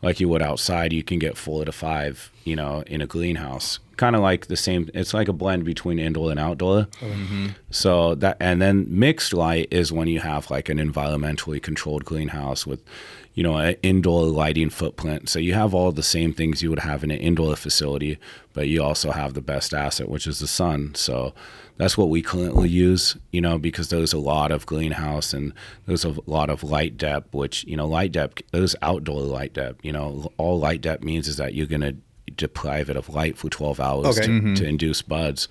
like 0.05 0.21
you 0.21 0.29
would 0.29 0.43
outside, 0.43 0.93
you 0.93 1.03
can 1.03 1.19
get 1.19 1.37
four 1.37 1.65
to 1.65 1.73
five, 1.73 2.31
you 2.45 2.55
know, 2.55 2.85
in 2.87 3.01
a 3.01 3.07
greenhouse. 3.07 3.81
Kind 3.97 4.15
of 4.15 4.23
like 4.23 4.49
the 4.49 4.57
same 4.57 4.91
it's 4.93 5.15
like 5.15 5.29
a 5.29 5.33
blend 5.33 5.65
between 5.65 5.99
indoor 5.99 6.31
and 6.31 6.39
outdoor. 6.39 6.89
Mm-hmm. 7.01 7.49
So 7.71 8.15
that 8.17 8.37
and 8.39 8.61
then 8.61 8.87
mixed 8.89 9.33
light 9.33 9.69
is 9.71 9.91
when 9.93 10.09
you 10.09 10.21
have 10.21 10.51
like 10.51 10.69
an 10.69 10.79
environmentally 10.79 11.63
controlled 11.63 12.05
greenhouse 12.05 12.67
with, 12.67 12.83
you 13.35 13.43
know, 13.43 13.57
an 13.57 13.77
indoor 13.83 14.25
lighting 14.27 14.71
footprint. 14.71 15.29
So 15.29 15.39
you 15.39 15.55
have 15.55 15.75
all 15.75 15.91
the 15.91 16.03
same 16.03 16.35
things 16.35 16.63
you 16.63 16.71
would 16.71 16.81
have 16.81 17.03
in 17.03 17.11
an 17.11 17.19
indoor 17.19 17.57
facility, 17.57 18.19
but 18.53 18.69
you 18.69 18.83
also 18.83 19.13
have 19.13 19.35
the 19.35 19.41
best 19.41 19.73
asset, 19.73 20.09
which 20.09 20.27
is 20.27 20.39
the 20.41 20.49
sun. 20.49 20.95
So 20.97 21.33
that's 21.77 21.99
what 21.99 22.09
we 22.09 22.23
currently 22.23 22.69
use, 22.69 23.17
you 23.33 23.41
know, 23.41 23.59
because 23.59 23.89
there's 23.89 24.13
a 24.13 24.19
lot 24.19 24.53
of 24.53 24.65
greenhouse 24.67 25.33
and 25.33 25.53
there's 25.87 26.05
a 26.05 26.15
lot 26.27 26.49
of 26.49 26.63
light 26.63 26.97
depth, 26.97 27.35
which, 27.35 27.65
you 27.65 27.77
know, 27.77 27.87
light 27.87 28.13
depth, 28.13 28.43
there's 28.53 28.77
outdoor 28.81 29.23
light 29.23 29.55
depth. 29.55 29.85
You 29.85 29.93
know, 29.93 29.94
all 29.97 30.59
light 30.59 30.81
depth 30.81 31.05
means 31.05 31.29
is 31.29 31.37
that 31.37 31.55
you're 31.55 31.67
going 31.67 31.81
to 31.81 31.97
deprive 32.33 32.91
it 32.91 32.97
of 32.97 33.09
light 33.09 33.37
for 33.37 33.49
12 33.49 33.81
hours 33.81 34.07
Okay. 34.19 34.27
to, 34.27 34.33
mm-hmm. 34.33 34.55
to 34.55 34.65
induce 34.67 35.03
buds 35.03 35.49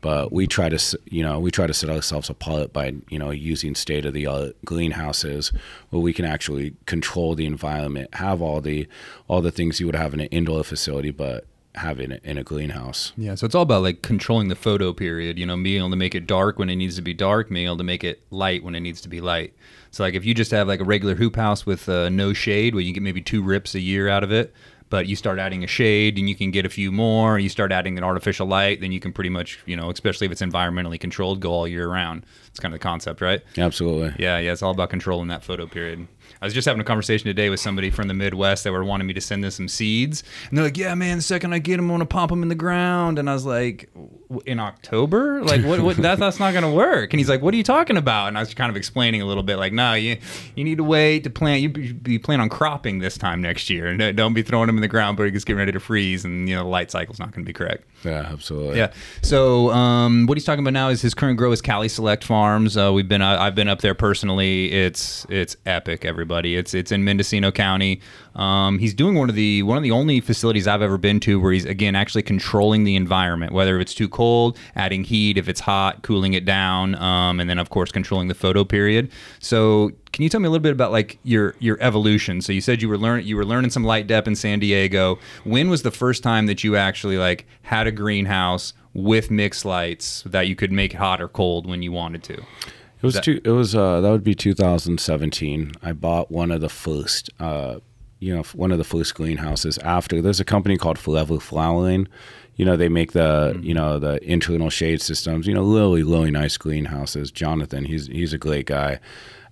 but 0.00 0.32
we 0.32 0.46
try 0.46 0.68
to 0.68 0.98
you 1.06 1.22
know 1.22 1.38
we 1.38 1.50
try 1.50 1.66
to 1.66 1.74
set 1.74 1.90
ourselves 1.90 2.28
apart 2.30 2.72
by 2.72 2.94
you 3.08 3.18
know 3.18 3.30
using 3.30 3.74
state 3.74 4.04
of 4.04 4.12
the 4.12 4.26
art 4.26 4.56
greenhouses 4.64 5.52
where 5.90 6.00
we 6.02 6.12
can 6.12 6.24
actually 6.24 6.74
control 6.86 7.34
the 7.34 7.46
environment 7.46 8.12
have 8.14 8.42
all 8.42 8.60
the 8.60 8.86
all 9.28 9.40
the 9.40 9.50
things 9.50 9.80
you 9.80 9.86
would 9.86 9.94
have 9.94 10.14
in 10.14 10.20
an 10.20 10.26
indoor 10.28 10.62
facility 10.64 11.10
but 11.10 11.44
have 11.76 12.00
in 12.00 12.12
a, 12.12 12.20
in 12.24 12.38
a 12.38 12.44
greenhouse 12.44 13.12
Yeah, 13.16 13.34
so 13.34 13.46
it's 13.46 13.54
all 13.54 13.62
about 13.62 13.82
like 13.82 14.02
controlling 14.02 14.48
the 14.48 14.56
photo 14.56 14.92
period, 14.92 15.38
you 15.38 15.46
know, 15.46 15.56
being 15.56 15.78
able 15.78 15.90
to 15.90 15.96
make 15.96 16.14
it 16.14 16.26
dark 16.26 16.58
when 16.58 16.70
it 16.70 16.76
needs 16.76 16.96
to 16.96 17.02
be 17.02 17.14
dark, 17.14 17.48
being 17.48 17.66
able 17.66 17.76
to 17.78 17.84
make 17.84 18.04
it 18.04 18.22
light 18.30 18.64
when 18.64 18.74
it 18.74 18.80
needs 18.80 19.00
to 19.02 19.08
be 19.08 19.20
light. 19.20 19.54
So 19.90 20.02
like 20.02 20.14
if 20.14 20.24
you 20.24 20.34
just 20.34 20.50
have 20.50 20.68
like 20.68 20.80
a 20.80 20.84
regular 20.84 21.14
hoop 21.14 21.36
house 21.36 21.64
with 21.64 21.88
uh, 21.88 22.08
no 22.08 22.32
shade, 22.32 22.74
where 22.74 22.82
you 22.82 22.92
get 22.92 23.02
maybe 23.02 23.22
two 23.22 23.42
rips 23.42 23.74
a 23.74 23.80
year 23.80 24.08
out 24.08 24.24
of 24.24 24.32
it, 24.32 24.54
but 24.88 25.06
you 25.06 25.16
start 25.16 25.38
adding 25.38 25.64
a 25.64 25.66
shade 25.66 26.18
and 26.18 26.28
you 26.28 26.34
can 26.34 26.50
get 26.50 26.64
a 26.64 26.68
few 26.68 26.92
more, 26.92 27.38
you 27.38 27.48
start 27.48 27.72
adding 27.72 27.98
an 27.98 28.04
artificial 28.04 28.46
light, 28.46 28.80
then 28.80 28.92
you 28.92 29.00
can 29.00 29.12
pretty 29.12 29.30
much, 29.30 29.58
you 29.66 29.76
know, 29.76 29.90
especially 29.90 30.26
if 30.26 30.32
it's 30.32 30.42
environmentally 30.42 30.98
controlled, 31.00 31.40
go 31.40 31.50
all 31.52 31.68
year 31.68 31.88
round. 31.88 32.24
It's 32.48 32.60
kind 32.60 32.72
of 32.72 32.80
the 32.80 32.82
concept, 32.82 33.20
right? 33.20 33.42
absolutely 33.58 34.14
Yeah, 34.18 34.38
yeah, 34.38 34.52
it's 34.52 34.62
all 34.62 34.70
about 34.70 34.90
controlling 34.90 35.28
that 35.28 35.44
photo 35.44 35.66
period. 35.66 36.06
I 36.40 36.44
was 36.44 36.54
just 36.54 36.66
having 36.66 36.80
a 36.80 36.84
conversation 36.84 37.26
today 37.26 37.50
with 37.50 37.60
somebody 37.60 37.90
from 37.90 38.08
the 38.08 38.14
Midwest 38.14 38.64
that 38.64 38.72
were 38.72 38.84
wanting 38.84 39.06
me 39.06 39.14
to 39.14 39.20
send 39.20 39.44
them 39.44 39.50
some 39.50 39.68
seeds, 39.68 40.22
and 40.48 40.56
they're 40.58 40.64
like, 40.64 40.76
"Yeah, 40.76 40.94
man, 40.94 41.18
the 41.18 41.22
second 41.22 41.52
I 41.52 41.58
get 41.60 41.76
them, 41.76 41.86
I'm 41.86 41.94
gonna 41.94 42.06
pop 42.06 42.30
them 42.30 42.42
in 42.42 42.48
the 42.48 42.54
ground." 42.54 43.18
And 43.18 43.30
I 43.30 43.34
was 43.34 43.46
like, 43.46 43.88
"W- 43.94 44.42
"In 44.44 44.58
October? 44.58 45.42
Like, 45.44 45.64
what? 45.64 45.80
what 45.80 45.96
that, 45.98 46.18
that's 46.18 46.40
not 46.40 46.52
gonna 46.52 46.72
work." 46.72 47.12
And 47.12 47.20
he's 47.20 47.28
like, 47.28 47.42
"What 47.42 47.54
are 47.54 47.56
you 47.56 47.62
talking 47.62 47.96
about?" 47.96 48.28
And 48.28 48.36
I 48.36 48.40
was 48.40 48.52
kind 48.54 48.70
of 48.70 48.76
explaining 48.76 49.22
a 49.22 49.24
little 49.24 49.42
bit, 49.44 49.56
like, 49.56 49.72
"No, 49.72 49.94
you 49.94 50.16
you 50.56 50.64
need 50.64 50.78
to 50.78 50.84
wait 50.84 51.24
to 51.24 51.30
plant. 51.30 51.62
You 51.62 51.68
be, 51.68 51.92
be 51.92 52.18
plan 52.18 52.40
on 52.40 52.48
cropping 52.48 52.98
this 52.98 53.16
time 53.16 53.40
next 53.40 53.70
year, 53.70 53.86
and 53.86 54.02
uh, 54.02 54.12
don't 54.12 54.34
be 54.34 54.42
throwing 54.42 54.66
them 54.66 54.75
in 54.76 54.82
the 54.82 54.88
ground, 54.88 55.16
but 55.16 55.26
it's 55.26 55.44
getting 55.44 55.58
ready 55.58 55.72
to 55.72 55.80
freeze, 55.80 56.24
and 56.24 56.48
you 56.48 56.54
know 56.54 56.62
the 56.62 56.68
light 56.68 56.90
cycle's 56.90 57.18
not 57.18 57.32
gonna 57.32 57.44
be 57.44 57.52
correct." 57.52 57.84
yeah 58.04 58.28
absolutely 58.30 58.78
Yeah. 58.78 58.92
So 59.22 59.70
um, 59.70 60.26
what 60.26 60.36
he's 60.36 60.44
talking 60.44 60.62
about 60.62 60.72
now 60.72 60.88
is 60.88 61.02
his 61.02 61.14
current 61.14 61.38
grow 61.38 61.50
is 61.52 61.60
Cali 61.60 61.88
Select 61.88 62.24
Farms. 62.24 62.76
Uh, 62.76 62.92
we've 62.92 63.08
been 63.08 63.22
uh, 63.22 63.36
I've 63.40 63.54
been 63.54 63.68
up 63.68 63.80
there 63.80 63.94
personally. 63.94 64.72
It's 64.72 65.26
it's 65.28 65.56
epic, 65.66 66.04
everybody. 66.04 66.56
It's 66.56 66.74
it's 66.74 66.92
in 66.92 67.04
Mendocino 67.04 67.50
County. 67.50 68.00
Um, 68.34 68.78
he's 68.78 68.94
doing 68.94 69.14
one 69.14 69.28
of 69.28 69.34
the 69.34 69.62
one 69.62 69.76
of 69.76 69.82
the 69.82 69.90
only 69.90 70.20
facilities 70.20 70.66
I've 70.66 70.82
ever 70.82 70.98
been 70.98 71.20
to 71.20 71.40
where 71.40 71.52
he's 71.52 71.64
again 71.64 71.94
actually 71.94 72.22
controlling 72.22 72.84
the 72.84 72.96
environment, 72.96 73.52
whether 73.52 73.80
it's 73.80 73.94
too 73.94 74.08
cold, 74.08 74.58
adding 74.74 75.04
heat, 75.04 75.38
if 75.38 75.48
it's 75.48 75.60
hot, 75.60 76.02
cooling 76.02 76.34
it 76.34 76.44
down, 76.44 76.94
um, 76.96 77.40
and 77.40 77.48
then 77.48 77.58
of 77.58 77.70
course 77.70 77.90
controlling 77.90 78.28
the 78.28 78.34
photo 78.34 78.64
period. 78.64 79.10
So 79.40 79.92
can 80.16 80.22
you 80.22 80.30
tell 80.30 80.40
me 80.40 80.46
a 80.46 80.50
little 80.50 80.62
bit 80.62 80.72
about 80.72 80.92
like 80.92 81.18
your 81.24 81.54
your 81.58 81.76
evolution? 81.82 82.40
So 82.40 82.50
you 82.50 82.62
said 82.62 82.80
you 82.80 82.88
were 82.88 82.96
learning 82.96 83.26
you 83.26 83.36
were 83.36 83.44
learning 83.44 83.70
some 83.70 83.84
light 83.84 84.06
depth 84.06 84.26
in 84.26 84.34
San 84.34 84.58
Diego. 84.58 85.18
When 85.44 85.68
was 85.68 85.82
the 85.82 85.90
first 85.90 86.22
time 86.22 86.46
that 86.46 86.64
you 86.64 86.74
actually 86.74 87.18
like 87.18 87.44
had 87.60 87.86
a 87.86 87.92
greenhouse 87.92 88.72
with 88.94 89.30
mixed 89.30 89.66
lights 89.66 90.22
that 90.24 90.48
you 90.48 90.56
could 90.56 90.72
make 90.72 90.94
hot 90.94 91.20
or 91.20 91.28
cold 91.28 91.68
when 91.68 91.82
you 91.82 91.92
wanted 91.92 92.22
to? 92.22 92.32
It 92.32 93.02
was 93.02 93.20
two, 93.20 93.42
it 93.44 93.50
was 93.50 93.74
uh 93.74 94.00
that 94.00 94.10
would 94.10 94.24
be 94.24 94.34
2017. 94.34 95.72
I 95.82 95.92
bought 95.92 96.30
one 96.30 96.50
of 96.50 96.62
the 96.62 96.70
first 96.70 97.28
uh 97.38 97.80
you 98.18 98.34
know 98.34 98.42
one 98.54 98.72
of 98.72 98.78
the 98.78 98.84
first 98.84 99.14
greenhouses 99.14 99.76
after 99.78 100.22
there's 100.22 100.40
a 100.40 100.46
company 100.46 100.78
called 100.78 100.98
Forever 100.98 101.38
Flowering. 101.38 102.08
You 102.56 102.64
know 102.64 102.76
they 102.76 102.88
make 102.88 103.12
the 103.12 103.52
mm-hmm. 103.54 103.64
you 103.64 103.74
know 103.74 103.98
the 103.98 104.22
internal 104.24 104.70
shade 104.70 105.00
systems. 105.00 105.46
You 105.46 105.54
know 105.54 105.62
really 105.62 106.02
really 106.02 106.30
nice 106.30 106.56
greenhouses. 106.56 107.30
Jonathan 107.30 107.84
he's 107.84 108.06
he's 108.06 108.32
a 108.32 108.38
great 108.38 108.66
guy. 108.66 109.00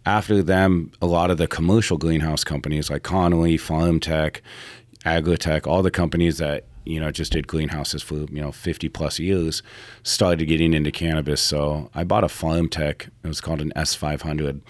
After 0.07 0.43
them, 0.43 0.93
a 1.01 1.07
lot 1.07 1.31
of 1.31 1.39
the 1.39 1.47
commercial 1.47 1.97
greenhouse 1.97 2.45
companies 2.45 2.91
like 2.91 3.03
Connolly, 3.03 3.57
Farm 3.57 4.01
Tech, 4.01 4.43
AgraTech, 5.07 5.67
all 5.67 5.83
the 5.83 5.91
companies 5.91 6.39
that 6.39 6.67
you 6.85 7.01
know 7.01 7.11
just 7.11 7.33
did 7.33 7.47
greenhouses 7.47 8.03
for 8.03 8.15
you 8.15 8.41
know 8.41 8.53
50 8.53 8.89
plus 8.91 9.19
years 9.19 9.63
started 10.03 10.47
getting 10.47 10.75
into 10.75 10.91
cannabis. 10.91 11.41
So 11.41 11.91
I 11.95 12.05
bought 12.05 12.25
a 12.25 12.29
FarmTek. 12.29 13.09
It 13.23 13.29
was 13.29 13.41
called 13.41 13.61
an 13.61 13.73
S500. 13.77 14.61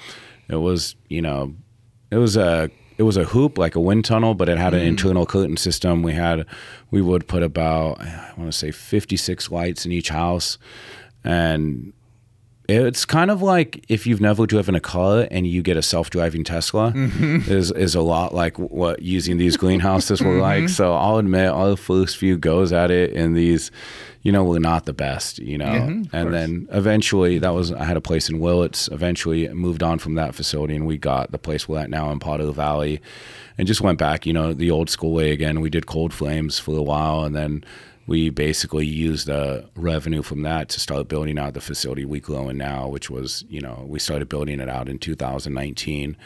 It 0.49 0.57
was 0.57 0.97
you 1.09 1.23
know 1.23 1.55
it 2.11 2.19
was 2.19 2.37
a 2.37 2.71
it 2.97 3.03
was 3.03 3.17
a 3.17 3.25
hoop 3.25 3.59
like 3.59 3.75
a 3.75 3.81
wind 3.81 4.05
tunnel, 4.05 4.35
but 4.35 4.49
it 4.49 4.59
had 4.59 4.75
an 4.75 4.81
mm. 4.81 4.87
internal 4.87 5.27
curtain 5.27 5.57
system. 5.57 6.03
We 6.03 6.13
had 6.13 6.47
we 6.91 7.03
would 7.03 7.27
put 7.27 7.43
about 7.43 8.01
I 8.01 8.33
want 8.37 8.53
to 8.53 8.57
say 8.57 8.71
56 8.71 9.51
lights 9.51 9.85
in 9.85 9.93
each 9.93 10.11
house, 10.11 10.59
and 11.23 11.93
it's 12.67 13.05
kind 13.05 13.31
of 13.31 13.43
like 13.43 13.85
if 13.89 14.07
you've 14.07 14.21
never 14.21 14.47
driven 14.47 14.75
a 14.75 14.81
car 14.81 15.29
and 15.31 15.47
you 15.47 15.63
get 15.63 15.77
a 15.77 15.83
self-driving 15.83 16.45
Tesla, 16.45 16.93
mm-hmm. 16.93 17.51
is 17.51 17.71
is 17.71 17.95
a 17.95 18.01
lot 18.01 18.35
like 18.35 18.59
what 18.59 19.03
using 19.03 19.37
these 19.37 19.57
greenhouses 19.57 20.23
were 20.23 20.33
mm-hmm. 20.33 20.41
like. 20.41 20.69
So 20.71 20.95
I'll 20.95 21.19
admit, 21.19 21.51
our 21.51 21.77
first 21.77 22.17
few 22.17 22.39
goes 22.39 22.73
at 22.73 22.91
it 22.91 23.11
in 23.11 23.35
these, 23.35 23.71
you 24.23 24.33
know, 24.33 24.45
were 24.45 24.61
not 24.61 24.87
the 24.87 24.95
best, 24.95 25.39
you 25.39 25.59
know. 25.59 25.67
Mm-hmm, 25.67 26.17
and 26.17 26.33
then 26.33 26.69
eventually, 26.73 27.39
that 27.39 27.53
was 27.53 27.71
I 27.73 27.85
had 27.85 27.99
a 27.99 28.01
place 28.01 28.31
in 28.31 28.41
Willits. 28.41 28.89
Eventually, 28.91 29.47
moved 29.49 29.83
on 29.83 29.99
from 29.99 30.15
that 30.15 30.35
facility, 30.35 30.75
and 30.75 30.87
we 30.87 30.97
got 30.97 31.33
the 31.33 31.39
place 31.39 31.69
we're 31.69 31.81
at 31.81 31.91
now 31.91 32.11
in 32.11 32.19
Potter 32.19 32.51
Valley, 32.51 33.03
and 33.59 33.67
just 33.67 33.83
went 33.83 33.99
back, 33.99 34.25
you 34.25 34.33
know, 34.33 34.55
the 34.55 34.71
old 34.71 34.89
school 34.89 35.13
way 35.13 35.33
again. 35.33 35.61
We 35.61 35.69
did 35.69 35.85
cold 35.87 36.15
frames 36.15 36.59
for 36.59 36.79
a 36.79 36.83
while, 36.83 37.25
and 37.25 37.37
then 37.37 37.63
we 38.07 38.29
basically 38.29 38.87
used 38.87 39.27
the 39.27 39.69
revenue 39.75 40.23
from 40.23 40.43
that 40.43 40.69
to 40.71 40.81
start 40.81 41.09
building 41.09 41.39
out 41.39 41.55
the 41.55 41.61
facility 41.61 42.05
we 42.05 42.21
grow 42.21 42.49
in 42.49 42.59
now, 42.59 42.87
which 42.87 43.09
was, 43.09 43.45
you 43.49 43.61
know, 43.61 43.85
we 43.89 43.99
started 43.99 44.29
building 44.29 44.61
it 44.61 44.69
out 44.69 44.89
in 44.89 44.99
2019 44.99 46.17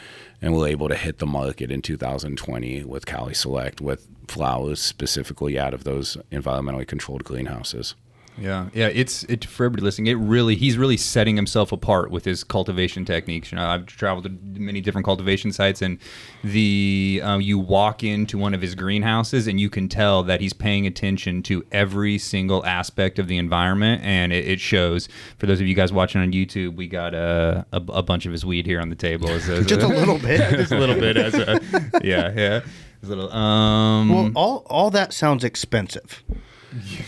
and 0.41 0.53
we're 0.53 0.67
able 0.67 0.89
to 0.89 0.95
hit 0.95 1.19
the 1.19 1.25
market 1.25 1.71
in 1.71 1.81
2020 1.81 2.83
with 2.83 3.05
Cali 3.05 3.33
Select 3.33 3.79
with 3.79 4.07
flowers 4.27 4.81
specifically 4.81 5.57
out 5.57 5.73
of 5.73 5.85
those 5.85 6.17
environmentally 6.31 6.87
controlled 6.87 7.23
greenhouses. 7.23 7.95
Yeah, 8.39 8.69
yeah. 8.73 8.87
It's 8.87 9.23
it 9.23 9.45
for 9.45 9.65
everybody 9.65 9.83
listening. 9.83 10.07
It 10.07 10.15
really 10.15 10.55
he's 10.55 10.77
really 10.77 10.97
setting 10.97 11.35
himself 11.35 11.71
apart 11.71 12.11
with 12.11 12.25
his 12.25 12.43
cultivation 12.43 13.05
techniques. 13.05 13.51
You 13.51 13.57
know, 13.57 13.65
I've 13.65 13.85
traveled 13.85 14.25
to 14.25 14.59
many 14.59 14.81
different 14.81 15.05
cultivation 15.05 15.51
sites, 15.51 15.81
and 15.81 15.99
the 16.43 17.21
um, 17.23 17.41
you 17.41 17.59
walk 17.59 18.03
into 18.03 18.37
one 18.37 18.53
of 18.53 18.61
his 18.61 18.75
greenhouses, 18.75 19.47
and 19.47 19.59
you 19.59 19.69
can 19.69 19.89
tell 19.89 20.23
that 20.23 20.41
he's 20.41 20.53
paying 20.53 20.87
attention 20.87 21.43
to 21.43 21.65
every 21.71 22.17
single 22.17 22.65
aspect 22.65 23.19
of 23.19 23.27
the 23.27 23.37
environment, 23.37 24.01
and 24.03 24.31
it, 24.31 24.47
it 24.47 24.59
shows. 24.59 25.09
For 25.37 25.45
those 25.45 25.59
of 25.59 25.67
you 25.67 25.75
guys 25.75 25.91
watching 25.91 26.21
on 26.21 26.31
YouTube, 26.31 26.75
we 26.75 26.87
got 26.87 27.13
a 27.13 27.65
a, 27.71 27.81
a 27.89 28.03
bunch 28.03 28.25
of 28.25 28.31
his 28.31 28.45
weed 28.45 28.65
here 28.65 28.79
on 28.79 28.89
the 28.89 28.95
table. 28.95 29.29
As 29.29 29.49
a, 29.49 29.63
Just 29.63 29.81
a 29.81 29.87
little 29.87 30.19
bit. 30.19 30.39
just 30.57 30.71
a 30.71 30.77
little 30.77 30.95
bit 30.95 31.17
as 31.17 31.33
a 31.33 31.59
yeah 32.03 32.31
yeah. 32.35 32.61
A 33.01 33.05
little 33.05 33.31
um. 33.31 34.09
Well, 34.09 34.31
all 34.35 34.65
all 34.69 34.89
that 34.91 35.13
sounds 35.13 35.43
expensive. 35.43 36.23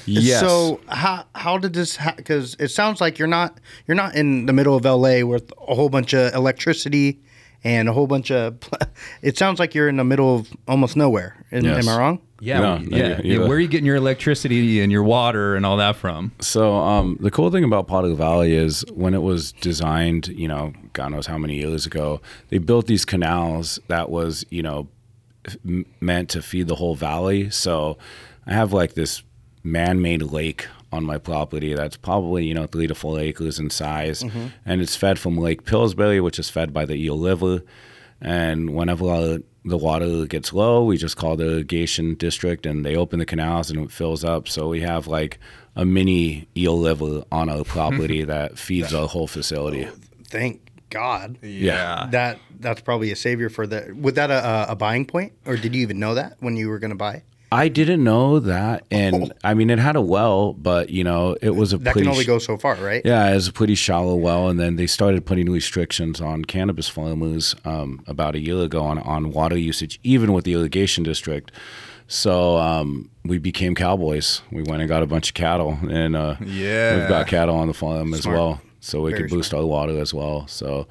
Yes. 0.05 0.39
So 0.41 0.79
how 0.87 1.25
how 1.35 1.57
did 1.57 1.73
this? 1.73 1.97
Because 2.17 2.55
it 2.59 2.69
sounds 2.69 2.99
like 3.01 3.19
you're 3.19 3.27
not 3.27 3.59
you're 3.87 3.95
not 3.95 4.15
in 4.15 4.45
the 4.45 4.53
middle 4.53 4.75
of 4.75 4.85
L.A. 4.85 5.23
with 5.23 5.51
a 5.67 5.75
whole 5.75 5.89
bunch 5.89 6.13
of 6.13 6.33
electricity 6.33 7.19
and 7.63 7.87
a 7.87 7.93
whole 7.93 8.07
bunch 8.07 8.31
of. 8.31 8.57
It 9.21 9.37
sounds 9.37 9.59
like 9.59 9.75
you're 9.75 9.87
in 9.89 9.97
the 9.97 10.03
middle 10.03 10.35
of 10.35 10.51
almost 10.67 10.95
nowhere. 10.95 11.35
Am, 11.51 11.63
Yes. 11.63 11.85
am 11.87 11.93
I 11.93 11.97
wrong? 11.97 12.19
yeah, 12.39 12.59
No, 12.59 12.75
yeah, 12.77 12.79
no, 12.89 12.97
yeah, 12.97 13.07
you're- 13.07 13.29
you're- 13.29 13.47
Where 13.47 13.57
are 13.57 13.59
you 13.59 13.67
getting 13.67 13.85
your 13.85 13.95
electricity 13.97 14.79
and 14.81 14.91
your 14.91 15.03
water 15.03 15.55
and 15.55 15.63
all 15.65 15.77
that 15.77 15.95
from? 15.95 16.31
So 16.39 16.75
um, 16.77 17.17
the 17.19 17.29
cool 17.29 17.51
thing 17.51 17.63
about 17.63 17.87
Potter 17.87 18.13
Valley 18.15 18.53
is 18.55 18.83
when 18.93 19.13
it 19.13 19.21
was 19.21 19.51
designed, 19.53 20.27
you 20.29 20.47
know, 20.47 20.73
God 20.93 21.09
knows 21.11 21.27
how 21.27 21.37
many 21.37 21.57
years 21.59 21.85
ago, 21.85 22.19
they 22.49 22.57
built 22.57 22.87
these 22.87 23.05
canals 23.05 23.79
that 23.89 24.09
was, 24.09 24.43
you 24.49 24.63
know, 24.63 24.87
f- 25.45 25.57
m- 25.63 25.85
meant 25.99 26.29
to 26.29 26.41
feed 26.41 26.67
the 26.67 26.75
whole 26.75 26.95
valley. 26.95 27.49
So 27.51 27.97
I 28.47 28.53
have 28.53 28.73
like 28.73 28.95
this 28.95 29.21
man-made 29.63 30.23
lake 30.23 30.67
on 30.91 31.05
my 31.05 31.17
property 31.17 31.73
that's 31.73 31.95
probably 31.95 32.45
you 32.45 32.53
know 32.53 32.67
three 32.67 32.87
to 32.87 32.95
four 32.95 33.19
acres 33.19 33.59
in 33.59 33.69
size, 33.69 34.23
mm-hmm. 34.23 34.47
and 34.65 34.81
it's 34.81 34.95
fed 34.95 35.19
from 35.19 35.37
Lake 35.37 35.65
Pillsbury, 35.65 36.19
which 36.19 36.39
is 36.39 36.49
fed 36.49 36.73
by 36.73 36.85
the 36.85 36.95
Eel 36.95 37.19
River. 37.19 37.61
And 38.23 38.75
whenever 38.75 39.09
our, 39.09 39.39
the 39.65 39.77
water 39.77 40.27
gets 40.27 40.53
low, 40.53 40.83
we 40.85 40.95
just 40.95 41.17
call 41.17 41.35
the 41.35 41.53
irrigation 41.53 42.13
district, 42.15 42.65
and 42.65 42.85
they 42.85 42.95
open 42.95 43.19
the 43.19 43.25
canals 43.25 43.71
and 43.71 43.79
it 43.79 43.91
fills 43.91 44.23
up. 44.23 44.47
So 44.47 44.69
we 44.69 44.81
have 44.81 45.07
like 45.07 45.39
a 45.75 45.85
mini 45.85 46.47
eel 46.55 46.83
river 46.83 47.23
on 47.31 47.49
our 47.49 47.63
property 47.63 48.23
that 48.25 48.59
feeds 48.59 48.93
our 48.93 49.07
whole 49.07 49.27
facility. 49.27 49.87
Oh, 49.87 49.93
thank 50.25 50.61
God. 50.89 51.39
Yeah. 51.41 52.07
That 52.11 52.39
that's 52.59 52.81
probably 52.81 53.11
a 53.11 53.15
savior 53.15 53.49
for 53.49 53.65
the. 53.65 53.95
Was 53.99 54.15
that 54.15 54.29
a, 54.29 54.71
a 54.71 54.75
buying 54.75 55.05
point, 55.05 55.33
or 55.45 55.57
did 55.57 55.73
you 55.73 55.81
even 55.81 55.99
know 55.99 56.13
that 56.13 56.37
when 56.39 56.57
you 56.57 56.69
were 56.69 56.79
going 56.79 56.91
to 56.91 56.95
buy? 56.95 57.23
I 57.53 57.67
didn't 57.67 58.03
know 58.03 58.39
that, 58.39 58.85
and 58.91 59.33
I 59.43 59.53
mean 59.53 59.69
it 59.69 59.79
had 59.79 59.95
a 59.95 60.01
well, 60.01 60.53
but 60.53 60.89
you 60.89 61.03
know 61.03 61.35
it 61.41 61.51
was 61.51 61.73
a 61.73 61.77
That 61.77 61.91
pretty 61.93 62.05
can 62.05 62.11
only 62.13 62.25
go 62.25 62.39
so 62.39 62.57
far, 62.57 62.75
right? 62.75 63.01
Yeah, 63.03 63.29
it 63.29 63.33
was 63.35 63.47
a 63.49 63.53
pretty 63.53 63.75
shallow 63.75 64.15
well, 64.15 64.47
and 64.47 64.59
then 64.59 64.77
they 64.77 64.87
started 64.87 65.25
putting 65.25 65.49
restrictions 65.51 66.21
on 66.21 66.45
cannabis 66.45 66.87
farmers 66.87 67.55
um, 67.65 68.03
about 68.07 68.35
a 68.35 68.39
year 68.39 68.59
ago 68.61 68.83
on, 68.83 68.99
on 68.99 69.31
water 69.31 69.57
usage, 69.57 69.99
even 70.03 70.31
with 70.33 70.45
the 70.45 70.53
irrigation 70.53 71.03
district. 71.03 71.51
So 72.07 72.57
um, 72.57 73.09
we 73.23 73.37
became 73.37 73.73
cowboys. 73.73 74.41
We 74.51 74.63
went 74.63 74.81
and 74.81 74.89
got 74.89 75.01
a 75.03 75.07
bunch 75.07 75.29
of 75.29 75.33
cattle, 75.33 75.77
and 75.89 76.15
uh, 76.15 76.35
Yeah. 76.45 76.99
we've 76.99 77.07
got 77.09 77.27
cattle 77.27 77.55
on 77.55 77.67
the 77.67 77.73
farm 77.73 78.13
as 78.13 78.25
well, 78.27 78.61
so 78.81 79.01
we 79.01 79.11
Very 79.11 79.23
could 79.23 79.31
boost 79.31 79.53
our 79.53 79.65
water 79.65 79.97
as 79.99 80.13
well. 80.13 80.45
So 80.47 80.87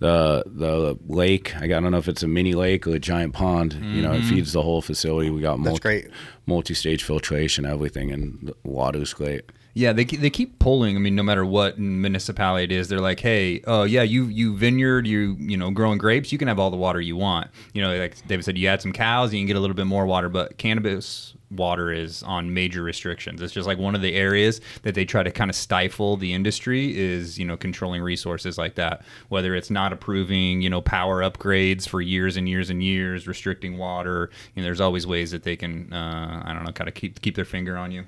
the 0.00 0.44
the 0.46 0.98
lake, 1.06 1.56
I 1.56 1.66
don't 1.66 1.90
know 1.90 1.98
if 1.98 2.08
it's 2.08 2.22
a 2.22 2.28
mini 2.28 2.54
lake 2.54 2.86
or 2.86 2.94
a 2.94 2.98
giant 2.98 3.34
pond. 3.34 3.74
You 3.74 4.02
know, 4.02 4.12
it 4.12 4.22
feeds 4.22 4.52
the 4.52 4.62
whole 4.62 4.80
facility. 4.82 5.30
We 5.30 5.40
got 5.40 5.54
Mm-hmm. 5.54 5.64
Multi, 5.64 5.80
great. 5.80 6.06
multi-stage 6.46 7.02
filtration, 7.02 7.64
everything, 7.66 8.10
and 8.12 8.38
the 8.42 8.54
water's 8.64 9.12
great. 9.12 9.42
Yeah, 9.74 9.92
they 9.92 10.04
keep- 10.04 10.20
they 10.20 10.30
keep 10.30 10.58
pulling. 10.58 10.96
I 10.96 10.98
mean, 10.98 11.14
no 11.14 11.22
matter 11.22 11.44
what 11.44 11.78
municipality 11.78 12.64
it 12.64 12.72
is, 12.72 12.88
they're 12.88 13.00
like, 13.00 13.20
"Hey, 13.20 13.60
oh 13.66 13.84
yeah, 13.84 14.02
you 14.02 14.24
you 14.26 14.56
vineyard, 14.56 15.06
you 15.06 15.36
you 15.38 15.56
know, 15.56 15.70
growing 15.70 15.98
grapes, 15.98 16.32
you 16.32 16.38
can 16.38 16.48
have 16.48 16.58
all 16.58 16.70
the 16.70 16.76
water 16.76 17.00
you 17.00 17.16
want." 17.16 17.48
You 17.74 17.82
know, 17.82 17.96
like 17.96 18.16
David 18.26 18.44
said, 18.44 18.58
you 18.58 18.66
add 18.68 18.82
some 18.82 18.92
cows, 18.92 19.32
you 19.32 19.38
can 19.40 19.46
get 19.46 19.56
a 19.56 19.60
little 19.60 19.76
bit 19.76 19.86
more 19.86 20.04
water, 20.06 20.28
but 20.28 20.58
cannabis 20.58 21.34
water 21.50 21.90
is 21.92 22.22
on 22.22 22.52
major 22.52 22.82
restrictions. 22.82 23.40
It's 23.40 23.52
just 23.52 23.66
like 23.66 23.78
one 23.78 23.94
of 23.94 24.02
the 24.02 24.14
areas 24.14 24.60
that 24.82 24.94
they 24.94 25.04
try 25.04 25.22
to 25.22 25.30
kind 25.30 25.50
of 25.50 25.56
stifle 25.56 26.16
the 26.16 26.32
industry 26.32 26.96
is 26.96 27.38
you 27.38 27.44
know 27.44 27.56
controlling 27.56 28.02
resources 28.02 28.58
like 28.58 28.74
that. 28.76 29.02
Whether 29.28 29.54
it's 29.54 29.70
not 29.70 29.92
approving 29.92 30.60
you 30.60 30.70
know 30.70 30.80
power 30.80 31.22
upgrades 31.22 31.88
for 31.88 32.00
years 32.00 32.36
and 32.36 32.48
years 32.48 32.70
and 32.70 32.82
years, 32.82 33.26
restricting 33.26 33.78
water. 33.78 34.30
You 34.54 34.62
know, 34.62 34.64
there's 34.64 34.80
always 34.80 35.06
ways 35.06 35.30
that 35.30 35.42
they 35.42 35.56
can 35.56 35.92
uh, 35.92 36.42
I 36.44 36.52
don't 36.52 36.64
know, 36.64 36.72
kind 36.72 36.88
of 36.88 36.94
keep 36.94 37.20
keep 37.20 37.34
their 37.34 37.44
finger 37.44 37.76
on 37.76 37.92
you. 37.92 38.04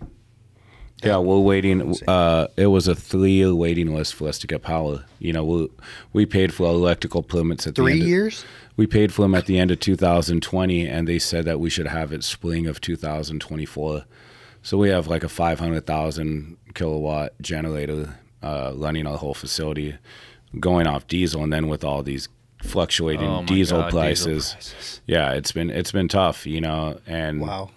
Yeah, 1.02 1.18
we're 1.18 1.38
waiting. 1.38 1.94
Uh, 2.06 2.48
it 2.56 2.66
was 2.66 2.86
a 2.88 2.94
three-year 2.94 3.54
waiting 3.54 3.94
list 3.94 4.14
for 4.14 4.28
us 4.28 4.38
to 4.40 4.46
get 4.46 4.62
power. 4.62 5.04
You 5.18 5.32
know, 5.32 5.44
we 5.44 5.68
we 6.12 6.26
paid 6.26 6.52
for 6.52 6.66
our 6.68 6.74
electrical 6.74 7.22
permits 7.22 7.66
at 7.66 7.74
the 7.74 7.82
Three 7.82 7.92
end 7.92 8.02
of- 8.02 8.08
years. 8.08 8.44
we 8.76 8.86
paid 8.86 9.12
for 9.12 9.22
them 9.22 9.34
at 9.34 9.46
the 9.46 9.58
end 9.58 9.70
of 9.70 9.80
2020, 9.80 10.86
and 10.86 11.08
they 11.08 11.18
said 11.18 11.44
that 11.46 11.58
we 11.60 11.70
should 11.70 11.86
have 11.86 12.12
it 12.12 12.22
spring 12.24 12.66
of 12.66 12.80
2024. 12.80 14.04
So 14.62 14.76
we 14.76 14.90
have 14.90 15.06
like 15.06 15.24
a 15.24 15.28
500,000 15.28 16.56
kilowatt 16.74 17.32
generator 17.40 18.16
uh, 18.42 18.72
running 18.74 19.06
our 19.06 19.16
whole 19.16 19.32
facility, 19.34 19.96
going 20.58 20.86
off 20.86 21.06
diesel, 21.06 21.42
and 21.42 21.52
then 21.52 21.68
with 21.68 21.82
all 21.84 22.02
these 22.02 22.28
fluctuating 22.62 23.28
Oh 23.28 23.44
diesel, 23.44 23.78
God, 23.80 23.86
diesel 23.86 24.00
prices, 24.00 24.52
prices. 24.52 25.00
yeah, 25.06 25.32
it's 25.32 25.52
been 25.52 25.70
it's 25.70 25.92
been 25.92 26.08
tough, 26.08 26.46
you 26.46 26.60
know, 26.60 27.00
and 27.06 27.40
Wow. 27.40 27.70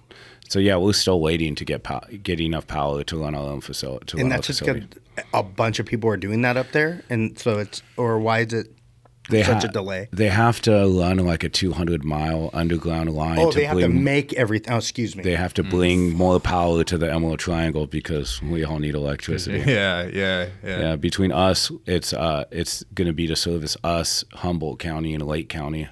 so 0.49 0.59
yeah, 0.59 0.75
we're 0.77 0.93
still 0.93 1.19
waiting 1.21 1.55
to 1.55 1.65
get 1.65 1.83
pow- 1.83 2.05
get 2.21 2.39
enough 2.39 2.67
power 2.67 3.03
to 3.03 3.17
run 3.17 3.35
our 3.35 3.49
own 3.49 3.61
facility. 3.61 4.05
To 4.07 4.17
And 4.17 4.31
that's 4.31 4.47
just 4.47 4.59
facility. 4.59 4.87
A 5.33 5.43
bunch 5.43 5.79
of 5.79 5.85
people 5.85 6.09
are 6.09 6.17
doing 6.17 6.41
that 6.41 6.57
up 6.57 6.71
there, 6.71 7.03
and 7.09 7.37
so 7.37 7.59
it's 7.59 7.81
or 7.97 8.19
why 8.19 8.39
is 8.39 8.53
it 8.53 8.67
They 9.29 9.41
such 9.43 9.63
ha- 9.63 9.69
a 9.69 9.71
delay? 9.71 10.09
They 10.11 10.27
have 10.27 10.61
to 10.63 10.71
run 10.71 11.17
like 11.17 11.43
a 11.45 11.49
200 11.49 12.03
mile 12.03 12.49
underground 12.53 13.09
line. 13.13 13.39
Oh, 13.39 13.51
to 13.51 13.57
they 13.57 13.63
have 13.65 13.79
to 13.79 13.87
make 13.87 14.33
everything. 14.33 14.73
Oh, 14.73 14.77
excuse 14.77 15.15
me. 15.15 15.23
They 15.23 15.35
have 15.37 15.53
to 15.53 15.63
bring 15.63 16.11
more 16.13 16.39
power 16.41 16.83
to 16.83 16.97
the 16.97 17.09
Emerald 17.11 17.39
Triangle 17.39 17.87
because 17.87 18.41
we 18.41 18.65
all 18.65 18.79
need 18.79 18.95
electricity. 18.95 19.59
Yeah, 19.71 20.03
yeah, 20.13 20.49
yeah. 20.63 20.79
Yeah, 20.79 20.95
between 20.97 21.31
us, 21.31 21.71
it's 21.85 22.11
uh, 22.13 22.43
it's 22.51 22.83
going 22.93 23.07
to 23.07 23.13
be 23.13 23.27
to 23.27 23.35
service 23.35 23.77
us, 23.83 24.25
Humboldt 24.33 24.79
County 24.79 25.13
and 25.13 25.25
Lake 25.25 25.47
County. 25.47 25.87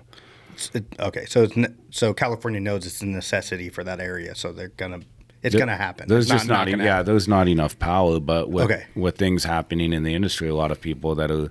It- 0.73 0.93
okay, 0.99 1.25
so 1.25 1.43
it's 1.43 1.55
ne- 1.55 1.73
so 1.89 2.13
California 2.13 2.59
knows 2.59 2.85
it's 2.85 3.01
a 3.01 3.05
necessity 3.05 3.69
for 3.69 3.83
that 3.85 3.99
area, 4.01 4.35
so 4.35 4.51
they're 4.51 4.67
gonna. 4.69 4.99
It's 5.43 5.55
gonna 5.55 5.75
happen. 5.75 6.07
There's 6.07 6.25
It's 6.25 6.33
just 6.33 6.47
not, 6.47 6.67
e- 6.67 6.71
gonna 6.71 6.83
yeah, 6.83 6.89
happen. 6.97 7.05
there's 7.07 7.27
not 7.27 7.47
enough 7.47 7.79
power. 7.79 8.19
But 8.19 8.51
with 8.51 8.65
Okay. 8.65 8.83
with 8.95 9.17
things 9.17 9.43
happening 9.45 9.91
in 9.93 10.03
the 10.03 10.13
industry, 10.13 10.49
a 10.49 10.53
lot 10.53 10.69
of 10.69 10.79
people 10.79 11.15
that 11.15 11.31
are, 11.31 11.49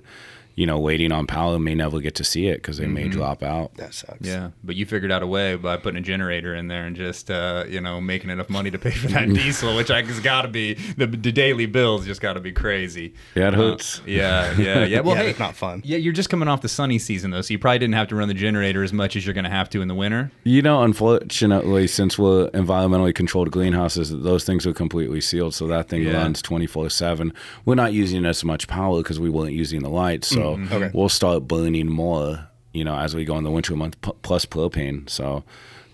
you 0.55 0.65
know, 0.65 0.79
waiting 0.79 1.11
on 1.11 1.27
power 1.27 1.57
may 1.59 1.75
never 1.75 1.99
get 1.99 2.15
to 2.15 2.23
see 2.23 2.47
it 2.47 2.55
because 2.57 2.77
they 2.77 2.87
may 2.87 3.07
drop 3.07 3.41
out. 3.43 3.73
That 3.75 3.93
sucks. 3.93 4.19
Yeah, 4.27 4.51
but 4.63 4.75
you 4.75 4.85
figured 4.85 5.11
out 5.11 5.23
a 5.23 5.27
way 5.27 5.55
by 5.55 5.77
putting 5.77 5.97
a 5.97 6.01
generator 6.01 6.53
in 6.55 6.67
there 6.67 6.85
and 6.85 6.95
just 6.95 7.31
uh, 7.31 7.65
you 7.67 7.81
know 7.81 8.01
making 8.01 8.29
enough 8.29 8.49
money 8.49 8.69
to 8.71 8.77
pay 8.79 8.91
for 8.91 9.07
that 9.09 9.27
diesel, 9.33 9.75
which 9.75 9.89
I 9.91 10.01
has 10.01 10.19
got 10.19 10.41
to 10.43 10.47
be 10.47 10.73
the, 10.97 11.05
the 11.07 11.31
daily 11.31 11.65
bills 11.65 12.05
just 12.05 12.21
got 12.21 12.33
to 12.33 12.39
be 12.39 12.51
crazy. 12.51 13.13
Yeah, 13.35 13.47
it 13.49 13.53
Uh, 13.53 13.57
hurts. 13.57 14.01
yeah, 14.05 14.53
yeah, 14.57 14.85
yeah. 14.85 14.99
Well, 15.01 15.15
Yeah, 15.15 15.23
hey, 15.23 15.29
it's 15.31 15.39
not 15.39 15.55
fun. 15.55 15.81
Yeah, 15.85 15.97
you're 15.97 16.13
just 16.13 16.29
coming 16.29 16.47
off 16.47 16.61
the 16.61 16.69
sunny 16.69 16.99
season 16.99 17.31
though, 17.31 17.41
so 17.41 17.51
you 17.53 17.59
probably 17.59 17.79
didn't 17.79 17.95
have 17.95 18.07
to 18.09 18.15
run 18.15 18.27
the 18.27 18.33
generator 18.33 18.83
as 18.83 18.93
much 18.93 19.15
as 19.15 19.25
you're 19.25 19.33
going 19.33 19.45
to 19.45 19.49
have 19.49 19.69
to 19.71 19.81
in 19.81 19.87
the 19.87 19.95
winter. 19.95 20.31
You 20.43 20.61
know, 20.61 20.83
unfortunately, 20.83 21.87
since 21.87 22.17
we're 22.19 22.49
environmentally 22.49 23.13
controlled 23.15 23.51
greenhouses, 23.51 24.09
those 24.11 24.43
things 24.43 24.65
are 24.67 24.73
completely 24.73 25.21
sealed, 25.21 25.53
so 25.53 25.67
that 25.67 25.87
thing 25.89 26.03
Yeah. 26.03 26.13
runs 26.13 26.41
twenty 26.41 26.67
four 26.67 26.89
seven. 26.89 27.33
We're 27.65 27.75
not 27.75 27.93
using 27.93 28.25
as 28.25 28.43
much 28.43 28.67
power 28.67 28.97
because 29.01 29.19
we 29.19 29.29
weren't 29.29 29.53
using 29.53 29.81
the 29.81 29.89
lights, 29.89 30.27
so 30.27 30.40
Mm-hmm. 30.43 30.73
Okay. 30.73 30.91
we'll 30.93 31.09
start 31.09 31.47
burning 31.47 31.87
more. 31.89 32.47
You 32.73 32.83
know, 32.85 32.95
as 32.97 33.13
we 33.15 33.25
go 33.25 33.37
in 33.37 33.43
the 33.43 33.51
winter 33.51 33.75
month, 33.75 33.99
p- 34.01 34.11
plus 34.21 34.45
propane. 34.45 35.09
So 35.09 35.43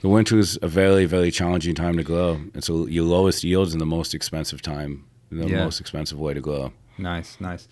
the 0.01 0.09
winter 0.09 0.37
is 0.37 0.59
a 0.61 0.67
very, 0.67 1.05
very 1.05 1.31
challenging 1.31 1.73
time 1.73 1.97
to 1.97 2.03
grow. 2.03 2.39
It's 2.53 2.69
a, 2.69 2.73
your 2.73 3.05
lowest 3.05 3.43
yields 3.43 3.73
and 3.73 3.81
the 3.81 3.85
most 3.87 4.13
expensive 4.13 4.61
time, 4.61 5.05
the 5.31 5.47
Yeah. 5.47 5.63
most 5.63 5.79
expensive 5.79 6.19
way 6.19 6.35
to 6.35 6.39
grow. 6.41 6.71
Nice, 6.99 7.37
nice. 7.39 7.67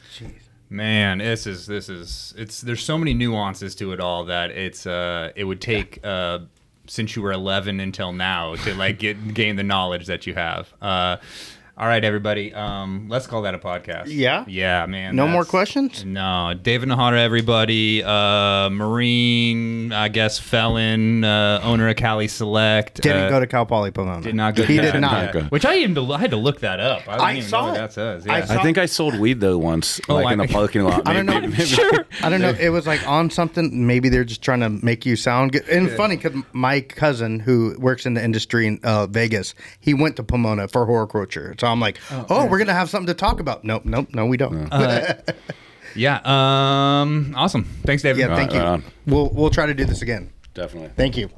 Man, 0.69 1.19
this 1.19 1.45
is 1.45 1.67
this 1.67 1.87
is 1.89 2.33
it's 2.35 2.61
there's 2.61 2.83
so 2.83 2.97
many 2.97 3.13
nuances 3.13 3.75
to 3.75 3.91
it 3.93 3.99
all 3.99 4.25
that 4.25 4.49
it's 4.49 4.87
uh 4.87 5.31
it 5.35 5.43
would 5.43 5.61
take 5.61 5.99
uh 6.03 6.39
since 6.87 7.15
you 7.15 7.21
were 7.21 7.31
11 7.31 7.79
until 7.79 8.11
now 8.11 8.55
to 8.55 8.73
like 8.73 8.97
get 8.99 9.33
gain 9.35 9.55
the 9.55 9.63
knowledge 9.63 10.07
that 10.07 10.25
you 10.25 10.33
have. 10.33 10.73
Uh 10.81 11.17
all 11.77 11.87
right, 11.87 12.03
everybody. 12.05 12.53
Um, 12.53 13.07
let's 13.09 13.27
call 13.27 13.41
that 13.41 13.53
a 13.53 13.57
podcast. 13.59 14.03
Yeah? 14.07 14.45
yeah, 14.47 14.85
man. 14.85 15.15
No 15.15 15.27
more 15.27 15.43
questions? 15.43 16.05
No, 16.05 16.53
David 16.61 16.87
Najera, 16.87 17.17
everybody. 17.19 18.01
Uh, 18.01 18.69
Marine, 18.69 19.91
I 19.91 20.07
guess, 20.07 20.39
felon, 20.39 21.23
uh, 21.25 21.59
owner 21.63 21.89
of 21.89 21.97
Cali 21.97 22.27
Select. 22.29 23.01
Didn't 23.01 23.23
uh, 23.23 23.29
go 23.29 23.39
to 23.41 23.47
Cal 23.47 23.65
Poly 23.65 23.91
Pomona. 23.91 24.21
Did 24.21 24.35
not 24.35 24.55
go. 24.55 24.63
He 24.63 24.77
to 24.77 24.81
did 24.83 24.93
that. 24.93 24.99
not. 24.99 25.35
Yeah. 25.35 25.43
Which 25.49 25.65
I 25.65 25.75
even 25.79 25.97
I 26.11 26.17
had 26.17 26.31
to 26.31 26.37
look 26.37 26.61
that 26.61 26.79
up. 26.79 27.01
I, 27.07 27.11
didn't 27.11 27.21
I 27.21 27.31
even 27.37 27.49
saw 27.49 27.61
know 27.61 27.67
what 27.67 27.75
it. 27.75 27.79
that 27.79 27.93
says. 27.93 28.27
I 28.27 28.37
Yeah. 28.39 28.45
saw- 28.45 28.53
I 28.59 28.63
think 28.63 28.77
I 28.77 28.85
sold 28.85 29.19
weed 29.19 29.41
though 29.41 29.57
once, 29.57 29.99
Oh, 30.07 30.15
like 30.15 30.27
I- 30.27 30.31
in 30.33 30.39
the 30.39 30.47
parking 30.47 30.83
lot. 30.83 31.05
I 31.07 31.13
don't 31.13 31.25
know. 31.25 31.33
Maybe- 31.41 31.47
maybe- 31.57 31.65
sure. 31.65 32.05
I 32.21 32.29
don't 32.29 32.41
know. 32.41 32.55
It 32.57 32.69
was 32.69 32.87
like 32.87 33.05
on 33.07 33.29
something. 33.29 33.85
Maybe 33.85 34.07
they're 34.09 34.23
just 34.23 34.41
trying 34.41 34.61
to 34.61 34.69
make 34.69 35.05
you 35.05 35.15
sound 35.17 35.51
good. 35.51 35.67
And 35.67 35.89
funny 35.91 36.15
because 36.15 36.41
my 36.53 36.79
cousin 36.81 37.41
who 37.41 37.75
works 37.79 38.05
in 38.05 38.13
the 38.13 38.23
industry 38.23 38.65
in 38.67 38.79
uh, 38.83 39.07
Vegas, 39.07 39.53
he 39.79 39.93
went 39.93 40.15
to 40.15 40.23
Pomona 40.23 40.67
for 40.69 40.85
horticulture. 40.85 41.53
So 41.65 41.71
I'm 41.71 41.79
like, 41.79 41.99
oh, 42.29 42.45
we're 42.45 42.59
gonna 42.59 42.75
have 42.75 42.91
something 42.91 43.07
to 43.07 43.15
talk 43.15 43.39
about. 43.39 43.63
Nope, 43.63 43.85
nope, 43.85 44.09
no, 44.13 44.27
we 44.27 44.37
don't. 44.37 44.71
Yeah. 44.71 46.19
Um. 46.25 47.33
Awesome. 47.35 47.63
Thanks, 47.85 48.03
David. 48.03 48.19
yeah, 48.19 48.35
thank 48.35 48.51
right 48.51 48.59
you. 48.61 48.67
on. 48.67 48.83
We'll 49.07 49.29
we'll 49.29 49.49
try 49.49 49.65
to 49.65 49.73
do 49.73 49.85
this 49.85 50.01
again. 50.03 50.31
Definitely. 50.53 50.91
Thank 50.95 51.17
you. 51.17 51.29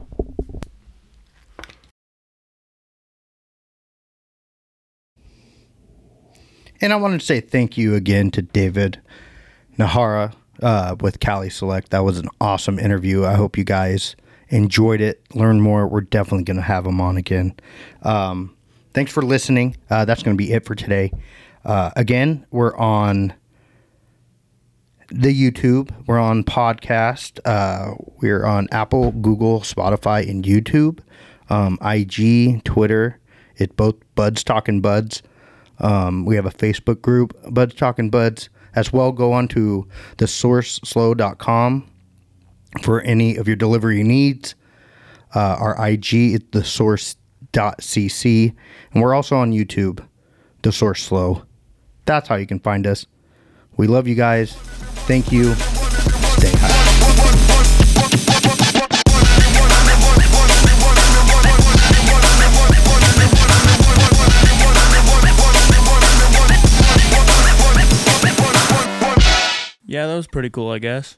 And 6.82 6.92
I 6.92 6.98
wanted 6.98 7.22
to 7.22 7.26
say 7.26 7.40
thank 7.40 7.78
you 7.78 7.96
again 7.96 8.30
to 8.32 8.42
David 8.42 9.00
Najera 9.80 10.34
uh, 10.62 10.96
with 11.00 11.20
Cali 11.22 11.50
Select. 11.50 11.92
That 11.92 12.04
was 12.04 12.18
an 12.18 12.28
awesome 12.42 12.80
interview. 12.80 13.24
I 13.26 13.36
hope 13.36 13.58
you 13.58 13.64
guys 13.64 14.16
enjoyed 14.50 15.00
it, 15.02 15.24
learned 15.34 15.62
more. 15.62 15.88
We're 15.88 16.02
definitely 16.02 16.44
going 16.44 16.58
to 16.58 16.64
have 16.64 16.86
him 16.86 17.00
on 17.00 17.16
again. 17.16 17.54
Um, 18.02 18.57
thanks 18.98 19.12
for 19.12 19.22
listening. 19.22 19.78
Uh, 19.92 20.06
that's 20.06 20.24
going 20.24 20.36
to 20.36 20.44
be 20.44 20.52
it 20.52 20.66
for 20.66 20.74
today. 20.74 21.12
Uh, 21.64 21.92
again, 21.96 22.44
we're 22.50 22.76
on 22.78 23.32
the 25.10 25.30
YouTube. 25.32 25.94
We're 26.08 26.18
on 26.18 26.44
podcast. 26.44 27.40
Uh, 27.46 27.94
we're 28.20 28.44
on 28.44 28.68
Apple, 28.72 29.12
Google, 29.12 29.60
Spotify, 29.60 30.28
and 30.28 30.44
YouTube. 30.44 31.02
Um, 31.48 31.78
IG, 31.80 32.64
Twitter. 32.64 33.20
It 33.56 33.78
both 33.78 33.98
Buds 34.16 34.44
Talking 34.44 34.82
Budz. 34.82 35.22
Um, 35.78 36.26
we 36.26 36.36
have 36.36 36.48
a 36.48 36.52
Facebook 36.52 37.04
group, 37.04 37.38
Buds 37.52 37.76
Talking 37.76 38.10
Budz. 38.10 38.50
As 38.74 38.92
well, 38.92 39.12
go 39.12 39.32
on 39.32 39.48
to 39.50 39.88
thesourceslo.com 40.18 41.88
for 42.82 43.02
any 43.02 43.38
of 43.38 43.46
your 43.46 43.58
delivery 43.58 44.02
needs. 44.02 44.56
Uh, 45.36 45.56
our 45.60 45.88
IG 45.88 46.14
is 46.14 46.40
thesource.cc. 47.58 48.56
And 48.94 49.04
we're 49.04 49.14
also 49.14 49.36
on 49.36 49.52
YouTube, 49.52 50.06
The 50.62 50.72
Source 50.72 51.04
Slo. 51.04 51.44
That's 52.06 52.28
how 52.30 52.36
you 52.36 52.48
can 52.48 52.60
find 52.60 52.86
us. 52.88 53.06
We 53.76 53.88
love 53.88 54.08
you 54.08 54.16
guys. 54.16 54.54
Thank 55.08 55.32
you. 55.32 55.54
Stay 55.54 56.52
high. 56.54 56.74
Yeah, 69.90 70.06
that 70.08 70.16
was 70.16 70.28
pretty 70.28 70.50
cool, 70.50 70.70
I 70.70 70.80
guess. 70.80 71.18